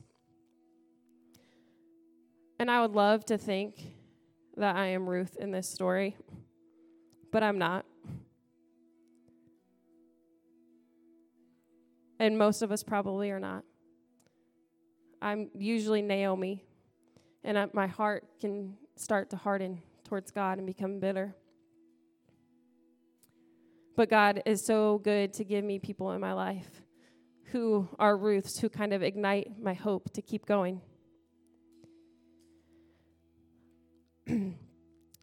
And 2.61 2.71
I 2.71 2.81
would 2.81 2.93
love 2.93 3.25
to 3.25 3.37
think 3.37 3.75
that 4.57 4.77
I 4.77 4.87
am 4.87 5.09
Ruth 5.09 5.37
in 5.37 5.51
this 5.51 5.69
story, 5.69 6.17
but 7.33 7.43
I'm 7.43 7.59
not. 7.59 7.87
And 12.21 12.39
most 12.39 12.63
of 12.63 12.71
us 12.71 12.85
probably 12.85 13.33
are 13.33 13.41
not. 13.41 13.65
I'm 15.23 15.51
usually 15.57 16.03
Naomi, 16.03 16.65
and 17.45 17.57
I, 17.57 17.69
my 17.73 17.87
heart 17.87 18.25
can 18.41 18.75
start 18.97 19.31
to 19.31 19.37
harden 19.37 19.81
towards 20.03 20.33
God 20.33 20.59
and 20.59 20.67
become 20.67 20.99
bitter. 20.99 21.37
But 23.95 24.11
God 24.11 24.43
is 24.45 24.67
so 24.67 24.99
good 24.99 25.33
to 25.35 25.45
give 25.45 25.65
me 25.65 25.79
people 25.79 26.11
in 26.11 26.21
my 26.21 26.33
life 26.33 26.83
who 27.53 27.89
are 28.01 28.17
Ruths, 28.17 28.59
who 28.59 28.69
kind 28.69 28.93
of 28.93 29.05
ignite 29.05 29.63
my 29.63 29.75
hope 29.75 30.13
to 30.15 30.23
keep 30.23 30.45
going. 30.45 30.81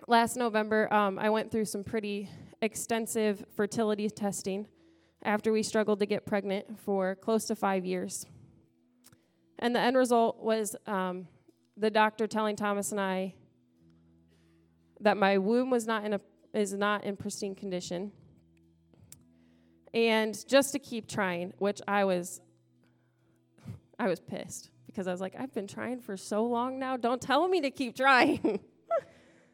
Last 0.08 0.38
November, 0.38 0.92
um, 0.94 1.20
I 1.20 1.30
went 1.30 1.52
through 1.52 1.66
some 1.66 1.84
pretty 1.84 2.30
extensive 2.62 3.44
fertility 3.54 4.10
testing 4.10 4.66
after 5.24 5.52
we 5.52 5.62
struggled 5.62 6.00
to 6.00 6.06
get 6.06 6.26
pregnant 6.26 6.80
for 6.80 7.16
close 7.16 7.44
to 7.48 7.56
five 7.56 7.86
years. 7.86 8.26
And 9.60 9.76
the 9.76 9.80
end 9.80 9.98
result 9.98 10.42
was 10.42 10.76
um, 10.88 11.28
the 11.76 11.90
doctor 11.90 12.28
telling 12.28 12.56
Thomas 12.56 12.92
and 12.92 13.00
I 13.00 13.36
that 15.02 15.18
my 15.18 15.38
womb 15.38 15.70
was 15.70 15.86
not 15.86 16.06
in 16.06 16.14
a 16.14 16.22
is 16.54 16.74
not 16.74 17.04
in 17.04 17.16
pristine 17.16 17.56
condition. 17.56 18.12
And 19.94 20.38
just 20.48 20.72
to 20.72 20.80
keep 20.80 21.08
trying, 21.08 21.54
which 21.58 21.82
I 21.88 22.06
was 22.06 22.42
I 24.00 24.08
was 24.08 24.22
pissed 24.22 24.70
because 24.86 25.08
I 25.08 25.12
was 25.12 25.22
like, 25.22 25.36
I've 25.38 25.54
been 25.54 25.68
trying 25.68 26.00
for 26.00 26.16
so 26.16 26.46
long 26.46 26.80
now. 26.80 26.96
Don't 26.96 27.22
tell 27.22 27.48
me 27.48 27.62
to 27.62 27.70
keep 27.70 27.98
trying. 27.98 28.62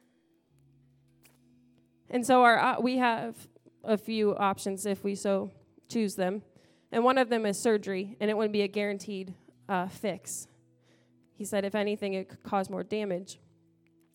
and 2.11 2.25
so 2.25 2.43
our 2.43 2.59
uh, 2.59 2.79
we 2.79 2.97
have 2.97 3.35
a 3.83 3.97
few 3.97 4.35
options 4.35 4.85
if 4.85 5.03
we 5.03 5.15
so 5.15 5.51
choose 5.89 6.15
them. 6.15 6.43
And 6.91 7.03
one 7.03 7.17
of 7.17 7.29
them 7.29 7.45
is 7.45 7.59
surgery, 7.59 8.15
and 8.19 8.29
it 8.29 8.37
wouldn't 8.37 8.53
be 8.53 8.61
a 8.61 8.67
guaranteed 8.67 9.33
uh, 9.67 9.87
fix. 9.87 10.47
He 11.33 11.45
said, 11.45 11.65
if 11.65 11.75
anything, 11.75 12.13
it 12.13 12.29
could 12.29 12.43
cause 12.43 12.69
more 12.69 12.83
damage. 12.83 13.39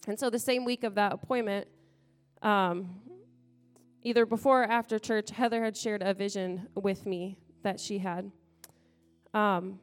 And 0.07 0.19
so 0.19 0.31
the 0.31 0.39
same 0.39 0.65
week 0.65 0.85
of 0.85 0.95
that 0.95 1.13
appointment, 1.13 1.69
Um, 2.43 3.03
either 4.03 4.25
before 4.25 4.63
or 4.63 4.65
after 4.65 4.99
church, 4.99 5.31
Heather 5.31 5.63
had 5.63 5.77
shared 5.77 6.03
a 6.03 6.15
vision 6.15 6.69
with 6.75 7.05
me 7.05 7.37
that 7.63 7.79
she 7.79 7.99
had. 7.99 8.31
Um, 9.35 9.79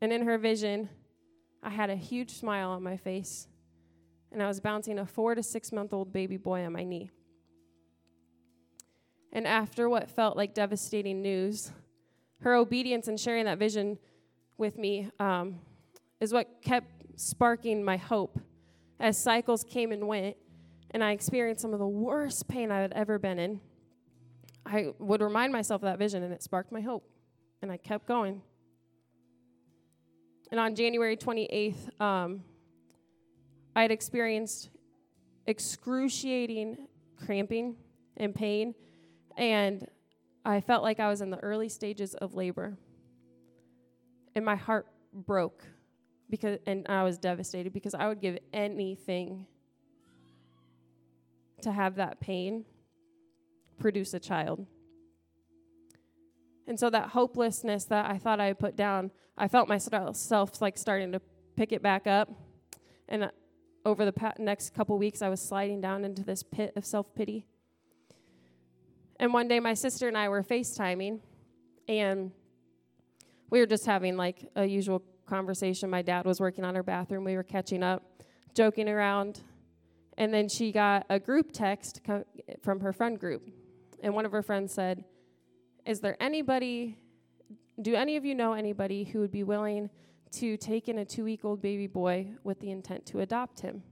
and 0.00 0.10
in 0.10 0.24
her 0.24 0.38
vision, 0.38 0.88
I 1.62 1.68
had 1.68 1.90
a 1.90 1.96
huge 1.96 2.30
smile 2.30 2.70
on 2.70 2.82
my 2.82 2.96
face, 2.96 3.46
and 4.32 4.42
I 4.42 4.46
was 4.46 4.58
bouncing 4.60 4.98
a 4.98 5.04
four 5.04 5.34
to 5.34 5.42
six 5.42 5.70
month 5.70 5.92
old 5.92 6.14
baby 6.14 6.38
boy 6.38 6.64
on 6.64 6.72
my 6.72 6.84
knee. 6.84 7.10
And 9.32 9.46
after 9.46 9.90
what 9.90 10.08
felt 10.08 10.34
like 10.34 10.54
devastating 10.54 11.20
news, 11.20 11.72
her 12.40 12.54
obedience 12.54 13.08
and 13.08 13.18
sharing 13.18 13.44
that 13.46 13.58
vision 13.58 13.98
with 14.58 14.78
me 14.78 15.10
um, 15.18 15.58
is 16.20 16.32
what 16.32 16.62
kept 16.62 16.90
sparking 17.16 17.82
my 17.82 17.96
hope 17.96 18.38
as 18.98 19.18
cycles 19.18 19.64
came 19.64 19.92
and 19.92 20.06
went, 20.06 20.36
and 20.90 21.04
I 21.04 21.12
experienced 21.12 21.62
some 21.62 21.72
of 21.72 21.78
the 21.78 21.86
worst 21.86 22.48
pain 22.48 22.70
I 22.70 22.80
had 22.80 22.92
ever 22.92 23.18
been 23.18 23.38
in. 23.38 23.60
I 24.64 24.92
would 24.98 25.20
remind 25.20 25.52
myself 25.52 25.82
of 25.82 25.86
that 25.86 25.98
vision, 25.98 26.22
and 26.22 26.32
it 26.32 26.42
sparked 26.42 26.72
my 26.72 26.80
hope, 26.80 27.08
and 27.62 27.70
I 27.70 27.76
kept 27.76 28.06
going. 28.06 28.42
And 30.50 30.60
on 30.60 30.74
January 30.74 31.16
28th, 31.16 32.00
um, 32.00 32.42
I 33.74 33.82
had 33.82 33.90
experienced 33.90 34.70
excruciating 35.46 36.88
cramping 37.24 37.76
and 38.16 38.34
pain, 38.34 38.74
and 39.36 39.86
I 40.46 40.60
felt 40.60 40.84
like 40.84 41.00
I 41.00 41.08
was 41.08 41.20
in 41.20 41.30
the 41.30 41.38
early 41.38 41.68
stages 41.68 42.14
of 42.14 42.34
labor. 42.34 42.76
And 44.36 44.44
my 44.44 44.54
heart 44.54 44.86
broke 45.12 45.64
because 46.30 46.58
and 46.66 46.86
I 46.88 47.02
was 47.02 47.18
devastated 47.18 47.72
because 47.72 47.94
I 47.94 48.06
would 48.06 48.20
give 48.20 48.38
anything 48.52 49.46
to 51.62 51.72
have 51.72 51.96
that 51.96 52.20
pain 52.20 52.64
produce 53.78 54.14
a 54.14 54.20
child. 54.20 54.66
And 56.68 56.78
so 56.78 56.90
that 56.90 57.08
hopelessness 57.08 57.84
that 57.86 58.10
I 58.10 58.18
thought 58.18 58.40
I 58.40 58.46
had 58.46 58.58
put 58.58 58.76
down, 58.76 59.10
I 59.36 59.48
felt 59.48 59.68
myself 59.68 60.60
like 60.60 60.78
starting 60.78 61.12
to 61.12 61.20
pick 61.56 61.72
it 61.72 61.82
back 61.82 62.06
up. 62.06 62.30
And 63.08 63.24
uh, 63.24 63.30
over 63.84 64.04
the 64.04 64.12
pa- 64.12 64.34
next 64.38 64.74
couple 64.74 64.96
weeks, 64.98 65.22
I 65.22 65.28
was 65.28 65.40
sliding 65.40 65.80
down 65.80 66.04
into 66.04 66.22
this 66.22 66.42
pit 66.42 66.72
of 66.76 66.84
self 66.84 67.14
pity. 67.14 67.46
And 69.18 69.32
one 69.32 69.48
day, 69.48 69.60
my 69.60 69.74
sister 69.74 70.08
and 70.08 70.16
I 70.16 70.28
were 70.28 70.42
FaceTiming, 70.42 71.20
and 71.88 72.32
we 73.50 73.60
were 73.60 73.66
just 73.66 73.86
having 73.86 74.16
like 74.16 74.50
a 74.56 74.64
usual 74.64 75.02
conversation. 75.26 75.88
My 75.88 76.02
dad 76.02 76.26
was 76.26 76.40
working 76.40 76.64
on 76.64 76.74
her 76.74 76.82
bathroom. 76.82 77.24
We 77.24 77.36
were 77.36 77.42
catching 77.42 77.82
up, 77.82 78.02
joking 78.54 78.88
around. 78.88 79.40
And 80.18 80.32
then 80.32 80.48
she 80.48 80.72
got 80.72 81.06
a 81.10 81.18
group 81.18 81.52
text 81.52 82.00
from 82.62 82.80
her 82.80 82.92
friend 82.92 83.18
group. 83.18 83.48
And 84.02 84.14
one 84.14 84.24
of 84.26 84.32
her 84.32 84.42
friends 84.42 84.72
said, 84.72 85.04
Is 85.84 86.00
there 86.00 86.16
anybody, 86.20 86.98
do 87.80 87.94
any 87.94 88.16
of 88.16 88.24
you 88.24 88.34
know 88.34 88.52
anybody 88.52 89.04
who 89.04 89.20
would 89.20 89.32
be 89.32 89.44
willing 89.44 89.90
to 90.32 90.56
take 90.56 90.88
in 90.88 90.98
a 90.98 91.04
two 91.04 91.24
week 91.24 91.44
old 91.44 91.62
baby 91.62 91.86
boy 91.86 92.28
with 92.44 92.60
the 92.60 92.70
intent 92.70 93.06
to 93.06 93.20
adopt 93.20 93.60
him? 93.60 93.82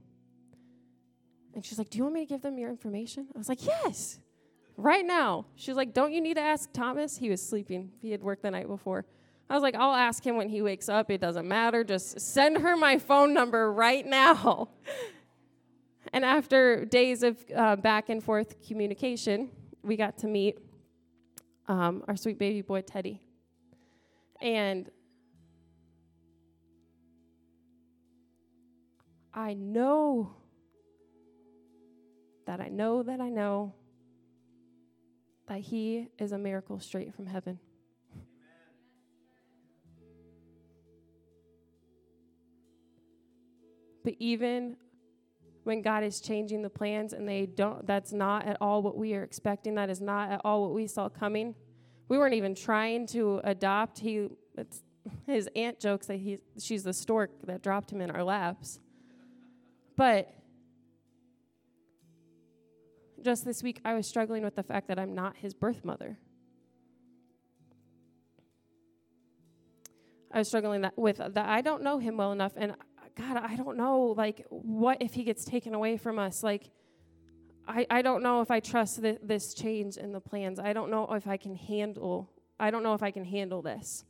And 1.53 1.63
she's 1.63 1.77
like, 1.77 1.89
Do 1.89 1.97
you 1.97 2.03
want 2.03 2.15
me 2.15 2.25
to 2.25 2.29
give 2.29 2.41
them 2.41 2.57
your 2.57 2.69
information? 2.69 3.27
I 3.33 3.37
was 3.37 3.49
like, 3.49 3.65
Yes, 3.65 4.19
right 4.77 5.05
now. 5.05 5.45
She's 5.55 5.75
like, 5.75 5.93
Don't 5.93 6.13
you 6.13 6.21
need 6.21 6.35
to 6.35 6.41
ask 6.41 6.71
Thomas? 6.71 7.17
He 7.17 7.29
was 7.29 7.41
sleeping, 7.41 7.91
he 8.01 8.11
had 8.11 8.21
worked 8.21 8.43
the 8.43 8.51
night 8.51 8.67
before. 8.67 9.05
I 9.49 9.53
was 9.53 9.61
like, 9.61 9.75
I'll 9.75 9.93
ask 9.93 10.25
him 10.25 10.37
when 10.37 10.49
he 10.49 10.63
wakes 10.63 10.89
up. 10.89 11.11
It 11.11 11.21
doesn't 11.21 11.47
matter. 11.47 11.83
Just 11.83 12.19
send 12.19 12.57
her 12.57 12.75
my 12.75 12.97
phone 12.97 13.31
number 13.31 13.71
right 13.71 14.03
now. 14.03 14.69
and 16.13 16.25
after 16.25 16.83
days 16.83 17.21
of 17.21 17.37
uh, 17.55 17.75
back 17.75 18.09
and 18.09 18.23
forth 18.23 18.55
communication, 18.65 19.51
we 19.83 19.97
got 19.97 20.17
to 20.19 20.27
meet 20.27 20.57
um, 21.67 22.03
our 22.07 22.15
sweet 22.15 22.39
baby 22.39 22.61
boy, 22.61 22.81
Teddy. 22.81 23.21
And 24.41 24.89
I 29.31 29.53
know 29.53 30.33
that 32.47 32.61
I 32.61 32.69
know 32.69 33.03
that 33.03 33.21
I 33.21 33.29
know 33.29 33.73
that 35.47 35.59
he 35.59 36.07
is 36.17 36.31
a 36.31 36.37
miracle 36.37 36.79
straight 36.79 37.13
from 37.13 37.27
heaven. 37.27 37.59
But 44.03 44.15
even 44.19 44.77
when 45.63 45.81
God 45.81 46.03
is 46.03 46.21
changing 46.21 46.61
the 46.61 46.69
plans 46.69 47.11
and 47.11 47.27
they 47.27 47.47
don't, 47.47 47.85
that's 47.87 48.13
not 48.13 48.45
at 48.45 48.57
all 48.61 48.83
what 48.83 48.95
we 48.95 49.15
are 49.15 49.23
expecting. 49.23 49.75
That 49.75 49.89
is 49.89 49.99
not 49.99 50.31
at 50.31 50.41
all 50.45 50.61
what 50.61 50.73
we 50.73 50.85
saw 50.85 51.09
coming. 51.09 51.55
We 52.07 52.19
weren't 52.19 52.35
even 52.35 52.53
trying 52.53 53.07
to 53.07 53.41
adopt. 53.43 53.97
He, 53.99 54.29
his 55.25 55.49
aunt 55.55 55.79
jokes 55.79 56.05
that 56.05 56.17
he, 56.17 56.37
she's 56.59 56.83
the 56.83 56.93
stork 56.93 57.31
that 57.47 57.63
dropped 57.63 57.91
him 57.91 57.99
in 57.99 58.11
our 58.11 58.23
laps. 58.23 58.79
But 59.95 60.31
just 63.21 63.45
this 63.45 63.63
week, 63.63 63.79
I 63.83 63.93
was 63.93 64.07
struggling 64.07 64.43
with 64.43 64.55
the 64.55 64.63
fact 64.63 64.87
that 64.87 64.99
I'm 64.99 65.15
not 65.15 65.37
his 65.37 65.53
birth 65.53 65.83
mother. 65.83 66.17
I 70.31 70.39
was 70.39 70.47
struggling 70.47 70.81
that 70.81 70.97
with 70.97 71.17
that 71.17 71.37
I 71.37 71.61
don't 71.61 71.81
know 71.81 71.97
him 71.97 72.17
well 72.17 72.31
enough, 72.31 72.53
and 72.57 72.75
God, 73.15 73.37
I 73.37 73.55
don't 73.55 73.77
know, 73.77 74.13
like, 74.17 74.45
what 74.49 75.01
if 75.01 75.13
he 75.13 75.23
gets 75.23 75.45
taken 75.45 75.73
away 75.73 75.95
from 75.95 76.19
us? 76.19 76.43
Like, 76.43 76.69
I, 77.67 77.87
I 77.89 78.01
don't 78.01 78.21
know 78.21 78.41
if 78.41 78.51
I 78.51 78.59
trust 78.59 79.01
th- 79.01 79.19
this 79.23 79.53
change 79.53 79.95
in 79.95 80.11
the 80.11 80.19
plans. 80.19 80.59
I 80.59 80.73
don't 80.73 80.91
know 80.91 81.07
if 81.13 81.25
I 81.25 81.37
can 81.37 81.55
handle, 81.55 82.29
I 82.59 82.71
don't 82.71 82.83
know 82.83 82.93
if 82.93 83.01
I 83.01 83.11
can 83.11 83.23
handle 83.23 83.61
this. 83.61 84.03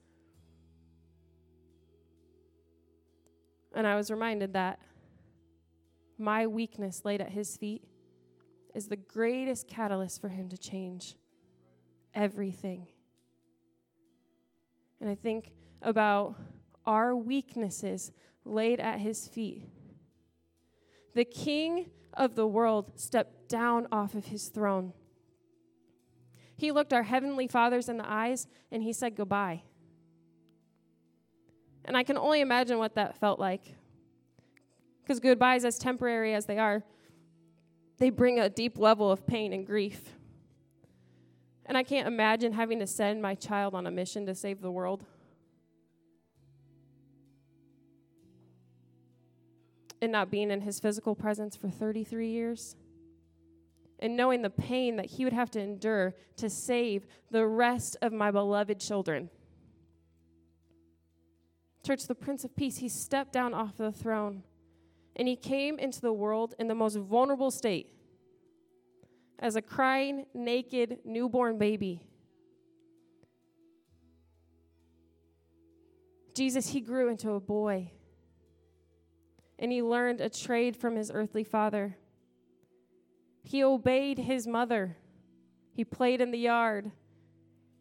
And 3.75 3.85
I 3.85 3.95
was 3.95 4.09
reminded 4.09 4.53
that 4.53 4.79
my 6.17 6.47
weakness 6.47 7.01
laid 7.03 7.21
at 7.21 7.29
his 7.29 7.57
feet 7.57 7.83
is 8.75 8.87
the 8.87 8.97
greatest 8.97 9.67
catalyst 9.67 10.19
for 10.19 10.27
him 10.27 10.49
to 10.49 10.57
change 10.57 11.15
everything. 12.13 12.87
And 14.99 15.09
I 15.09 15.15
think 15.15 15.51
about 15.81 16.35
our 16.85 17.15
weaknesses 17.15 18.11
laid 18.43 18.79
at 18.79 18.99
his 18.99 19.27
feet. 19.27 19.63
The 21.13 21.23
king 21.23 21.89
of 22.13 22.35
the 22.35 22.45
world 22.45 22.99
stepped 22.99 23.47
down 23.47 23.87
off 23.91 24.13
of 24.13 24.25
his 24.25 24.49
throne. 24.49 24.93
He 26.57 26.71
looked 26.71 26.93
our 26.93 27.03
heavenly 27.03 27.47
fathers 27.47 27.87
in 27.87 27.97
the 27.97 28.09
eyes 28.09 28.47
and 28.71 28.83
he 28.83 28.91
said 28.91 29.15
goodbye. 29.15 29.63
And 31.85 31.95
I 31.95 32.03
can 32.03 32.17
only 32.17 32.41
imagine 32.41 32.77
what 32.77 32.95
that 32.95 33.17
felt 33.17 33.39
like. 33.39 33.75
Because 35.01 35.19
goodbyes, 35.19 35.63
as 35.63 35.77
temporary 35.77 36.33
as 36.33 36.45
they 36.45 36.57
are, 36.57 36.83
they 37.97 38.09
bring 38.09 38.39
a 38.39 38.49
deep 38.49 38.77
level 38.77 39.11
of 39.11 39.25
pain 39.25 39.53
and 39.53 39.65
grief. 39.65 40.15
And 41.65 41.77
I 41.77 41.83
can't 41.83 42.07
imagine 42.07 42.53
having 42.53 42.79
to 42.79 42.87
send 42.87 43.21
my 43.21 43.35
child 43.35 43.73
on 43.73 43.87
a 43.87 43.91
mission 43.91 44.25
to 44.27 44.35
save 44.35 44.61
the 44.61 44.71
world. 44.71 45.03
and 50.01 50.11
not 50.11 50.29
being 50.29 50.51
in 50.51 50.61
his 50.61 50.79
physical 50.79 51.15
presence 51.15 51.55
for 51.55 51.69
33 51.69 52.29
years. 52.29 52.75
And 53.99 54.15
knowing 54.15 54.41
the 54.41 54.49
pain 54.49 54.97
that 54.97 55.07
he 55.07 55.23
would 55.23 55.33
have 55.33 55.49
to 55.51 55.59
endure 55.59 56.13
to 56.37 56.49
save 56.49 57.07
the 57.31 57.47
rest 57.47 57.97
of 58.01 58.13
my 58.13 58.29
beloved 58.29 58.79
children. 58.79 59.29
Church, 61.83 62.07
the 62.07 62.15
Prince 62.15 62.43
of 62.43 62.55
Peace, 62.55 62.77
he 62.77 62.89
stepped 62.89 63.33
down 63.33 63.53
off 63.53 63.77
the 63.77 63.91
throne 63.91 64.43
and 65.15 65.27
he 65.27 65.35
came 65.35 65.79
into 65.79 66.01
the 66.01 66.13
world 66.13 66.53
in 66.59 66.67
the 66.67 66.75
most 66.75 66.97
vulnerable 66.97 67.51
state 67.51 67.94
as 69.39 69.55
a 69.55 69.61
crying, 69.61 70.25
naked, 70.33 70.99
newborn 71.05 71.57
baby. 71.57 72.01
Jesus, 76.33 76.69
he 76.69 76.81
grew 76.81 77.09
into 77.09 77.31
a 77.31 77.39
boy 77.39 77.91
and 79.57 79.71
he 79.71 79.81
learned 79.81 80.19
a 80.19 80.29
trade 80.29 80.75
from 80.75 80.95
his 80.95 81.09
earthly 81.13 81.43
father. 81.43 81.97
He 83.43 83.63
obeyed 83.63 84.17
his 84.17 84.45
mother. 84.45 84.97
He 85.71 85.85
played 85.85 86.19
in 86.19 86.31
the 86.31 86.39
yard. 86.39 86.91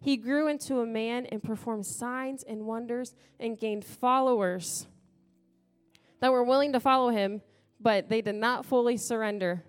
He 0.00 0.16
grew 0.16 0.46
into 0.46 0.80
a 0.80 0.86
man 0.86 1.26
and 1.26 1.42
performed 1.42 1.86
signs 1.86 2.42
and 2.42 2.66
wonders 2.66 3.16
and 3.40 3.59
gained 3.59 3.84
followers 3.84 4.86
that 6.20 6.30
were 6.30 6.44
willing 6.44 6.72
to 6.74 6.80
follow 6.80 7.09
him, 7.09 7.42
but 7.80 8.09
they 8.09 8.20
did 8.20 8.34
not 8.34 8.64
fully 8.64 8.96
surrender. 8.96 9.64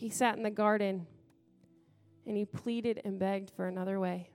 He 0.00 0.08
sat 0.08 0.38
in 0.38 0.42
the 0.42 0.50
garden 0.50 1.06
and 2.26 2.34
he 2.34 2.46
pleaded 2.46 3.02
and 3.04 3.18
begged 3.18 3.50
for 3.50 3.66
another 3.66 4.00
way. 4.00 4.30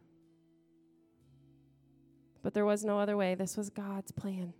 But 2.44 2.54
there 2.54 2.66
was 2.66 2.86
no 2.86 3.00
other 3.00 3.18
way. 3.18 3.34
This 3.34 3.58
was 3.58 3.72
God's 3.72 4.12
plan. 4.12 4.54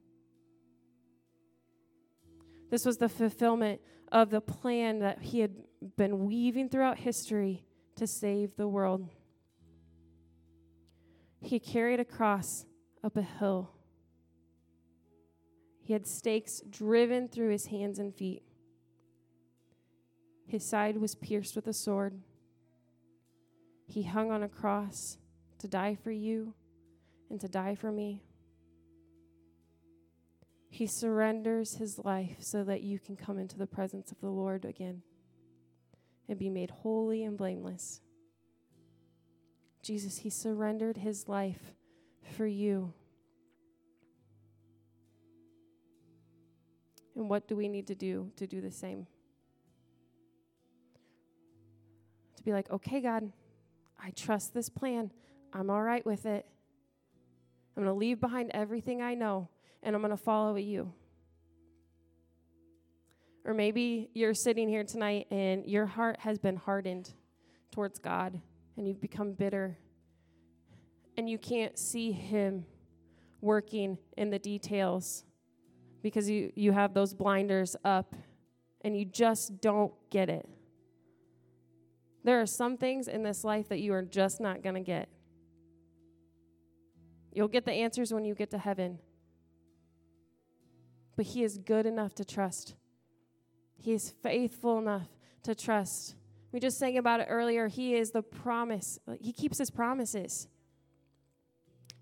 This 2.72 2.88
was 2.88 2.98
the 2.98 3.08
fulfillment 3.08 3.82
of 4.12 4.32
the 4.32 4.42
plan 4.42 4.98
that 5.02 5.22
he 5.22 5.42
had 5.42 5.54
been 5.96 6.26
weaving 6.26 6.70
throughout 6.70 6.98
history 6.98 7.68
to 7.98 8.08
save 8.08 8.56
the 8.56 8.68
world. 8.68 9.08
He 11.40 11.60
carried 11.60 12.00
a 12.00 12.06
cross 12.06 12.66
up 13.04 13.16
a 13.16 13.22
hill. 13.22 13.70
He 15.84 15.94
had 15.94 16.08
stakes 16.08 16.64
driven 16.68 17.28
through 17.28 17.50
his 17.50 17.68
hands 17.68 18.00
and 18.00 18.12
feet. 18.12 18.42
His 20.46 20.64
side 20.64 20.98
was 20.98 21.16
pierced 21.16 21.56
with 21.56 21.68
a 21.68 21.74
sword. 21.74 22.20
He 23.88 24.04
hung 24.04 24.32
on 24.32 24.44
a 24.44 24.50
cross 24.50 25.18
to 25.60 25.68
die 25.68 25.96
for 25.96 26.12
you 26.12 26.54
and 27.30 27.40
to 27.42 27.48
die 27.48 27.76
for 27.76 27.92
me. 27.92 28.24
He 30.70 30.88
surrenders 30.88 31.76
his 31.76 32.00
life 32.00 32.38
so 32.42 32.64
that 32.64 32.82
you 32.82 33.00
can 33.00 33.16
come 33.16 33.40
into 33.40 33.58
the 33.58 33.68
presence 33.68 34.12
of 34.12 34.20
the 34.20 34.30
Lord 34.30 34.66
again 34.66 35.02
and 36.28 36.38
be 36.38 36.50
made 36.50 36.70
holy 36.70 37.24
and 37.24 37.38
blameless. 37.38 38.02
Jesus, 39.82 40.18
he 40.18 40.30
surrendered 40.30 40.98
his 40.98 41.30
life 41.30 41.74
for 42.36 42.46
you. 42.46 42.94
And 47.16 47.30
what 47.30 47.48
do 47.48 47.56
we 47.56 47.68
need 47.68 47.88
to 47.88 47.96
do 47.96 48.32
to 48.36 48.46
do 48.46 48.60
the 48.62 48.72
same? 48.72 49.08
Be 52.46 52.54
like, 52.54 52.70
okay, 52.70 53.02
God, 53.02 53.32
I 54.02 54.12
trust 54.12 54.54
this 54.54 54.70
plan. 54.70 55.12
I'm 55.52 55.70
all 55.70 55.82
right 55.82 56.06
with 56.06 56.26
it. 56.26 56.46
I'm 57.76 57.84
going 57.84 57.94
to 57.94 57.98
leave 57.98 58.22
behind 58.22 58.52
everything 58.54 59.02
I 59.02 59.16
know 59.16 59.50
and 59.84 59.96
I'm 59.96 60.02
going 60.02 60.16
to 60.16 60.24
follow 60.24 60.56
you. 60.56 60.94
Or 63.44 63.54
maybe 63.54 64.10
you're 64.14 64.34
sitting 64.34 64.70
here 64.70 64.84
tonight 64.84 65.28
and 65.30 65.66
your 65.66 65.86
heart 65.86 66.20
has 66.20 66.40
been 66.40 66.56
hardened 66.56 67.14
towards 67.72 68.00
God 68.00 68.40
and 68.78 68.88
you've 68.88 69.02
become 69.02 69.34
bitter 69.34 69.78
and 71.18 71.30
you 71.30 71.38
can't 71.38 71.78
see 71.78 72.12
Him 72.12 72.66
working 73.42 73.98
in 74.18 74.30
the 74.30 74.40
details 74.40 75.24
because 76.02 76.30
you, 76.30 76.52
you 76.56 76.72
have 76.72 76.94
those 76.94 77.14
blinders 77.14 77.76
up 77.84 78.16
and 78.82 78.98
you 78.98 79.06
just 79.06 79.62
don't 79.62 79.94
get 80.10 80.30
it. 80.30 80.48
There 82.26 82.42
are 82.42 82.48
some 82.48 82.76
things 82.76 83.08
in 83.08 83.22
this 83.22 83.44
life 83.44 83.70
that 83.70 83.80
you 83.80 83.94
are 83.94 84.02
just 84.02 84.42
not 84.42 84.64
going 84.64 84.74
to 84.74 84.82
get. 84.82 85.08
You'll 87.32 87.48
get 87.48 87.66
the 87.66 87.72
answers 87.72 88.12
when 88.12 88.26
you 88.26 88.34
get 88.34 88.50
to 88.50 88.58
heaven. 88.58 88.98
But 91.16 91.28
He 91.28 91.44
is 91.44 91.60
good 91.60 91.86
enough 91.86 92.16
to 92.16 92.26
trust. 92.26 92.74
He 93.78 93.94
is 93.94 94.10
faithful 94.24 94.80
enough 94.80 95.08
to 95.44 95.54
trust. 95.54 96.16
We 96.52 96.60
just 96.60 96.80
sang 96.80 96.98
about 96.98 97.20
it 97.20 97.28
earlier. 97.30 97.68
He 97.68 97.94
is 97.94 98.10
the 98.10 98.24
promise, 98.24 98.98
He 99.22 99.32
keeps 99.32 99.60
His 99.60 99.70
promises. 99.70 100.48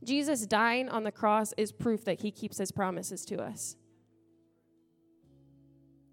Jesus 0.05 0.47
dying 0.47 0.87
on 0.87 1.03
the 1.03 1.11
cross 1.11 1.53
is 1.57 1.73
proof 1.73 2.05
that 2.05 2.21
He 2.21 2.31
keeps 2.31 2.59
His 2.59 2.71
promises 2.71 3.25
to 3.25 3.41
us 3.41 3.75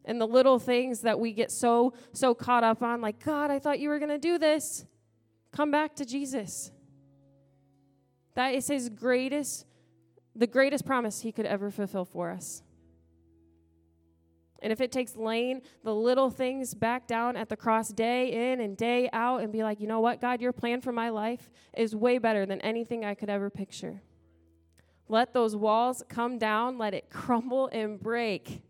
and 0.05 0.21
the 0.21 0.27
little 0.27 0.59
things 0.59 1.01
that 1.01 1.19
we 1.19 1.33
get 1.33 1.51
so 1.51 1.93
so 2.13 2.35
caught 2.35 2.65
up 2.65 2.83
on 2.83 3.01
like 3.01 3.23
god 3.25 3.51
i 3.51 3.59
thought 3.59 3.79
you 3.79 3.89
were 3.89 3.99
going 3.99 4.11
to 4.11 4.19
do 4.19 4.39
this. 4.39 4.85
Come 5.53 5.71
back 5.71 5.97
to 5.97 6.05
jesus. 6.05 6.71
That 8.35 8.55
is 8.55 8.69
his 8.69 8.89
greatest 8.89 9.67
the 10.35 10.47
greatest 10.47 10.87
promise 10.87 11.21
he 11.21 11.33
could 11.33 11.47
ever 11.47 11.71
fulfill 11.71 12.05
for 12.05 12.31
us. 12.31 12.63
And 14.63 14.73
if 14.73 14.81
it 14.81 14.93
takes 14.93 15.17
laying 15.17 15.63
the 15.85 15.95
little 15.95 16.31
things 16.31 16.75
back 16.75 17.07
down 17.07 17.37
at 17.37 17.49
the 17.49 17.57
cross 17.57 17.89
day 17.89 18.53
in 18.53 18.61
and 18.61 18.77
day 18.77 19.09
out 19.13 19.43
and 19.43 19.53
be 19.53 19.63
like, 19.63 19.81
you 19.81 19.87
know 19.87 20.01
what, 20.01 20.21
God, 20.21 20.41
your 20.41 20.53
plan 20.53 20.81
for 20.81 20.93
my 20.93 21.09
life 21.09 21.51
is 21.77 21.97
way 21.97 22.19
better 22.19 22.45
than 22.45 22.61
anything 22.61 23.05
I 23.05 23.15
could 23.15 23.31
ever 23.31 23.49
picture. 23.49 24.03
Let 25.09 25.33
those 25.33 25.57
walls 25.57 26.05
come 26.09 26.39
down, 26.39 26.79
let 26.79 26.95
it 26.95 27.11
crumble 27.11 27.69
and 27.73 27.99
break 27.99 28.63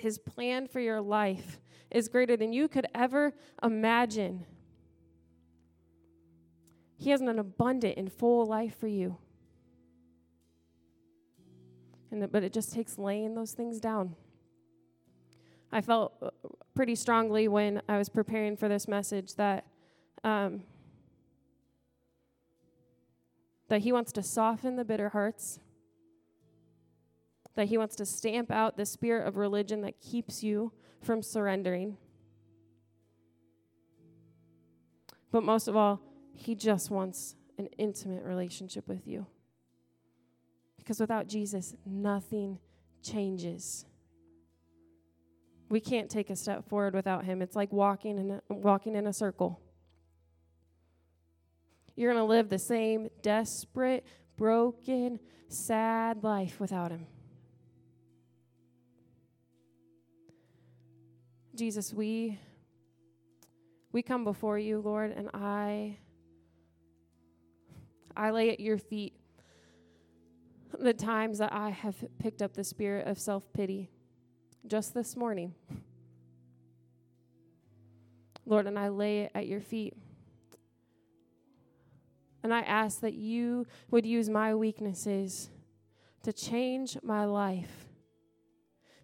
his 0.00 0.18
plan 0.18 0.66
for 0.66 0.80
your 0.80 1.00
life 1.00 1.60
is 1.90 2.08
greater 2.08 2.36
than 2.36 2.52
you 2.52 2.68
could 2.68 2.86
ever 2.94 3.34
imagine. 3.62 4.46
He 6.96 7.10
has 7.10 7.20
an 7.20 7.38
abundant 7.38 7.96
and 7.96 8.12
full 8.12 8.46
life 8.46 8.78
for 8.78 8.86
you. 8.86 9.16
And, 12.10 12.30
but 12.30 12.42
it 12.42 12.52
just 12.52 12.72
takes 12.72 12.98
laying 12.98 13.34
those 13.34 13.52
things 13.52 13.80
down. 13.80 14.16
I 15.72 15.80
felt 15.80 16.14
uh, 16.20 16.30
pretty 16.74 16.94
strongly 16.94 17.48
when 17.48 17.80
I 17.88 17.96
was 17.96 18.08
preparing 18.08 18.56
for 18.56 18.68
this 18.68 18.88
message 18.88 19.34
that 19.36 19.64
um, 20.24 20.62
that 23.68 23.80
He 23.82 23.92
wants 23.92 24.12
to 24.12 24.22
soften 24.22 24.76
the 24.76 24.84
bitter 24.84 25.10
hearts 25.10 25.60
that 27.54 27.68
He 27.68 27.78
wants 27.78 27.96
to 27.96 28.06
stamp 28.06 28.50
out 28.50 28.76
the 28.76 28.86
spirit 28.86 29.26
of 29.26 29.36
religion 29.36 29.82
that 29.82 30.00
keeps 30.00 30.42
you 30.42 30.72
from 31.02 31.22
surrendering. 31.22 31.96
But 35.32 35.42
most 35.44 35.68
of 35.68 35.76
all, 35.76 36.00
He 36.32 36.54
just 36.54 36.90
wants 36.90 37.36
an 37.58 37.68
intimate 37.78 38.24
relationship 38.24 38.88
with 38.88 39.06
you. 39.06 39.26
Because 40.78 40.98
without 40.98 41.28
Jesus, 41.28 41.74
nothing 41.84 42.58
changes. 43.02 43.84
We 45.68 45.78
can't 45.78 46.10
take 46.10 46.30
a 46.30 46.36
step 46.36 46.68
forward 46.68 46.94
without 46.94 47.24
him. 47.24 47.42
It's 47.42 47.54
like 47.54 47.70
walking 47.70 48.18
in 48.18 48.30
a, 48.32 48.40
walking 48.52 48.96
in 48.96 49.06
a 49.06 49.12
circle. 49.12 49.60
You're 51.94 52.12
going 52.12 52.22
to 52.22 52.28
live 52.28 52.48
the 52.48 52.58
same 52.58 53.08
desperate, 53.22 54.04
broken, 54.36 55.20
sad 55.48 56.24
life 56.24 56.58
without 56.58 56.90
him. 56.90 57.06
Jesus, 61.60 61.92
we 61.92 62.38
we 63.92 64.00
come 64.00 64.24
before 64.24 64.58
you, 64.58 64.80
Lord, 64.80 65.12
and 65.14 65.28
I 65.34 65.98
I 68.16 68.30
lay 68.30 68.48
at 68.48 68.60
your 68.60 68.78
feet 68.78 69.12
the 70.78 70.94
times 70.94 71.36
that 71.36 71.52
I 71.52 71.68
have 71.68 71.96
picked 72.18 72.40
up 72.40 72.54
the 72.54 72.64
spirit 72.64 73.06
of 73.06 73.18
self-pity 73.18 73.90
just 74.66 74.94
this 74.94 75.18
morning. 75.18 75.54
Lord, 78.46 78.66
and 78.66 78.78
I 78.78 78.88
lay 78.88 79.24
it 79.24 79.32
at 79.34 79.46
your 79.46 79.60
feet. 79.60 79.92
And 82.42 82.54
I 82.54 82.60
ask 82.60 83.00
that 83.00 83.12
you 83.12 83.66
would 83.90 84.06
use 84.06 84.30
my 84.30 84.54
weaknesses 84.54 85.50
to 86.22 86.32
change 86.32 86.96
my 87.02 87.26
life 87.26 87.89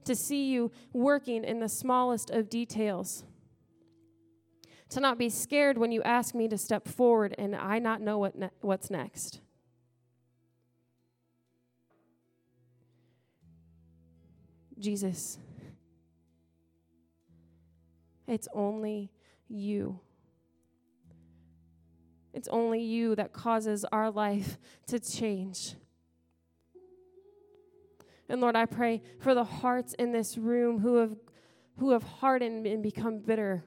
to 0.07 0.15
see 0.17 0.51
you 0.51 0.73
working 0.93 1.45
in 1.45 1.61
the 1.61 1.69
smallest 1.69 2.31
of 2.31 2.49
details. 2.49 3.25
To 4.91 5.01
not 5.01 5.19
be 5.19 5.29
scared 5.29 5.79
when 5.79 5.93
you 5.93 6.03
ask 6.03 6.35
me 6.35 6.49
to 6.49 6.57
step 6.57 6.89
forward 6.89 7.35
and 7.39 7.55
I 7.55 7.79
not 7.79 8.01
know 8.01 8.19
what 8.19 8.37
ne- 8.37 8.51
what's 8.61 8.91
next. 8.91 9.41
Jesus, 14.79 15.39
it's 18.27 18.47
only 18.53 19.11
you. 19.49 20.01
It's 22.35 22.49
only 22.49 22.83
you 22.83 23.15
that 23.15 23.33
causes 23.33 23.87
our 23.91 24.11
life 24.11 24.59
to 24.89 25.01
change. 25.01 25.75
And 28.29 28.41
Lord, 28.41 28.57
I 28.57 28.67
pray 28.67 29.03
for 29.21 29.35
the 29.35 29.45
hearts 29.45 29.95
in 29.95 30.13
this 30.13 30.37
room 30.37 30.81
who 30.81 30.97
have 30.97 31.17
who 31.79 31.91
have 31.91 32.03
hardened 32.03 32.67
and 32.67 32.83
become 32.83 33.19
bitter. 33.19 33.65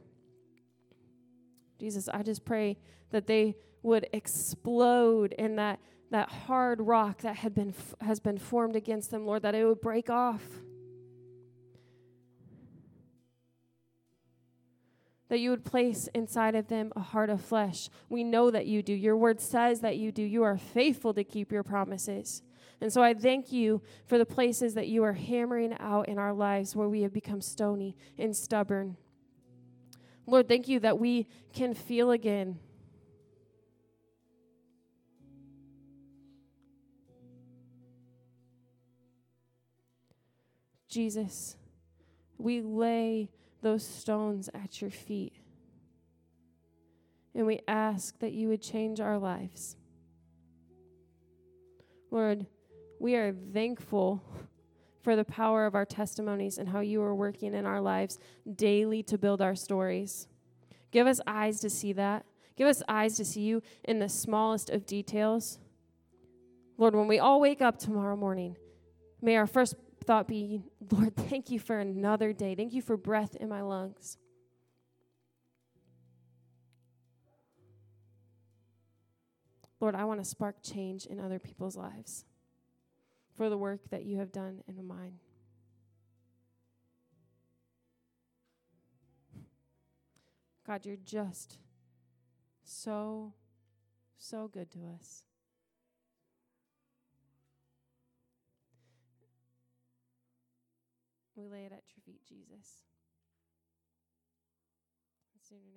Jesus, 1.80 2.10
I 2.10 2.24
just 2.24 2.43
pray 2.43 2.78
that 3.12 3.28
they 3.28 3.55
would 3.84 4.07
explode 4.12 5.34
in 5.34 5.55
that 5.55 5.80
that 6.12 6.30
hard 6.30 6.82
rock 6.82 7.22
that 7.22 7.38
had 7.38 7.53
been 7.53 7.74
has 8.01 8.20
been 8.20 8.38
formed 8.38 8.76
against 8.76 9.12
them, 9.12 9.26
Lord, 9.26 9.43
that 9.43 9.55
it 9.55 9.66
would 9.66 9.82
break 9.82 10.10
off. 10.10 10.43
That 15.30 15.39
you 15.39 15.51
would 15.51 15.64
place 15.64 16.10
inside 16.16 16.55
of 16.55 16.68
them 16.68 16.91
a 16.95 17.01
heart 17.01 17.30
of 17.30 17.39
flesh. 17.39 17.89
We 18.10 18.24
know 18.24 18.49
that 18.49 18.66
you 18.66 18.82
do. 18.82 18.93
Your 18.93 19.16
word 19.16 19.39
says 19.39 19.82
that 19.82 19.97
you 19.97 20.12
do. 20.12 20.24
You 20.24 20.41
are 20.41 20.57
faithful 20.57 21.14
to 21.14 21.24
keep 21.24 21.51
your 21.51 21.62
promises. 21.62 22.41
And 22.82 22.92
so 22.94 23.02
I 23.02 23.14
thank 23.14 23.52
you 23.52 23.82
for 24.06 24.18
the 24.18 24.26
places 24.26 24.74
that 24.76 24.88
you 24.88 25.04
are 25.04 25.14
hammering 25.14 25.76
out 25.80 26.08
in 26.08 26.18
our 26.18 26.34
lives 26.34 26.76
where 26.76 26.88
we 26.88 27.02
have 27.02 27.12
become 27.12 27.42
stony 27.42 27.96
and 28.18 28.36
stubborn. 28.36 28.96
Lord, 30.26 30.48
thank 30.48 30.68
you 30.68 30.80
that 30.80 30.98
we 30.98 31.28
can 31.54 31.74
feel 31.74 32.12
again. 32.12 32.60
Jesus, 40.88 41.56
we 42.38 42.62
lay 42.62 43.30
those 43.62 43.86
stones 43.86 44.50
at 44.54 44.82
your 44.82 44.90
feet. 44.90 45.34
And 47.36 47.46
we 47.46 47.60
ask 47.68 48.18
that 48.20 48.32
you 48.34 48.48
would 48.48 48.62
change 48.62 49.00
our 49.00 49.20
lives. 49.20 49.76
Lord, 52.10 52.48
we 53.00 53.16
are 53.16 53.34
thankful 53.54 54.22
for 55.02 55.16
the 55.16 55.24
power 55.24 55.66
of 55.66 55.76
our 55.76 55.86
testimonies 55.86 56.58
and 56.58 56.70
how 56.70 56.82
you 56.82 57.02
are 57.02 57.16
working 57.16 57.54
in 57.54 57.66
our 57.66 57.82
lives 57.82 58.20
daily 58.56 59.02
to 59.04 59.18
build 59.18 59.41
our 59.41 59.56
stories. 59.56 60.28
Give 60.91 61.08
us 61.08 61.22
eyes 61.26 61.60
to 61.62 61.70
see 61.70 61.93
that. 61.93 62.26
Give 62.58 62.68
us 62.68 62.84
eyes 62.89 63.16
to 63.18 63.26
see 63.26 63.41
you 63.41 63.62
in 63.86 64.00
the 64.00 64.10
smallest 64.10 64.70
of 64.70 64.86
details. 64.86 65.60
Lord, 66.78 66.93
when 66.93 67.08
we 67.08 67.20
all 67.20 67.39
wake 67.39 67.62
up 67.62 67.80
tomorrow 67.80 68.18
morning, 68.18 68.58
may 69.22 69.38
our 69.38 69.47
first 69.47 69.76
thought 70.04 70.28
be, 70.28 70.64
Lord, 70.91 71.16
thank 71.16 71.50
you 71.50 71.60
for 71.60 71.80
another 71.80 72.34
day. 72.34 72.56
Thank 72.56 72.74
you 72.74 72.82
for 72.82 72.97
breath 72.97 73.36
in 73.36 73.47
my 73.47 73.62
lungs. 73.62 74.18
Lord, 79.80 79.95
I 79.95 80.04
want 80.04 80.20
to 80.20 80.26
spark 80.26 80.58
change 80.62 81.06
in 81.06 81.22
other 81.22 81.39
people's 81.39 81.78
lives 81.78 82.26
for 83.40 83.50
the 83.50 83.58
work 83.58 83.80
that 83.90 84.04
you 84.04 84.18
have 84.18 84.34
done 84.34 84.62
in 84.68 84.86
mine. 84.86 85.14
God, 90.68 90.86
you're 90.86 90.98
just 90.98 91.58
so, 92.66 93.32
so 94.18 94.50
good 94.50 94.70
to 94.72 94.80
us. 94.94 95.24
We 101.38 101.48
lay 101.48 101.64
it 101.64 101.72
at 101.72 101.84
your 101.96 102.04
feet, 102.06 102.20
Jesus. 102.28 102.84
It's 105.38 105.50
in 105.50 105.60
your 105.60 105.68
name. 105.68 105.70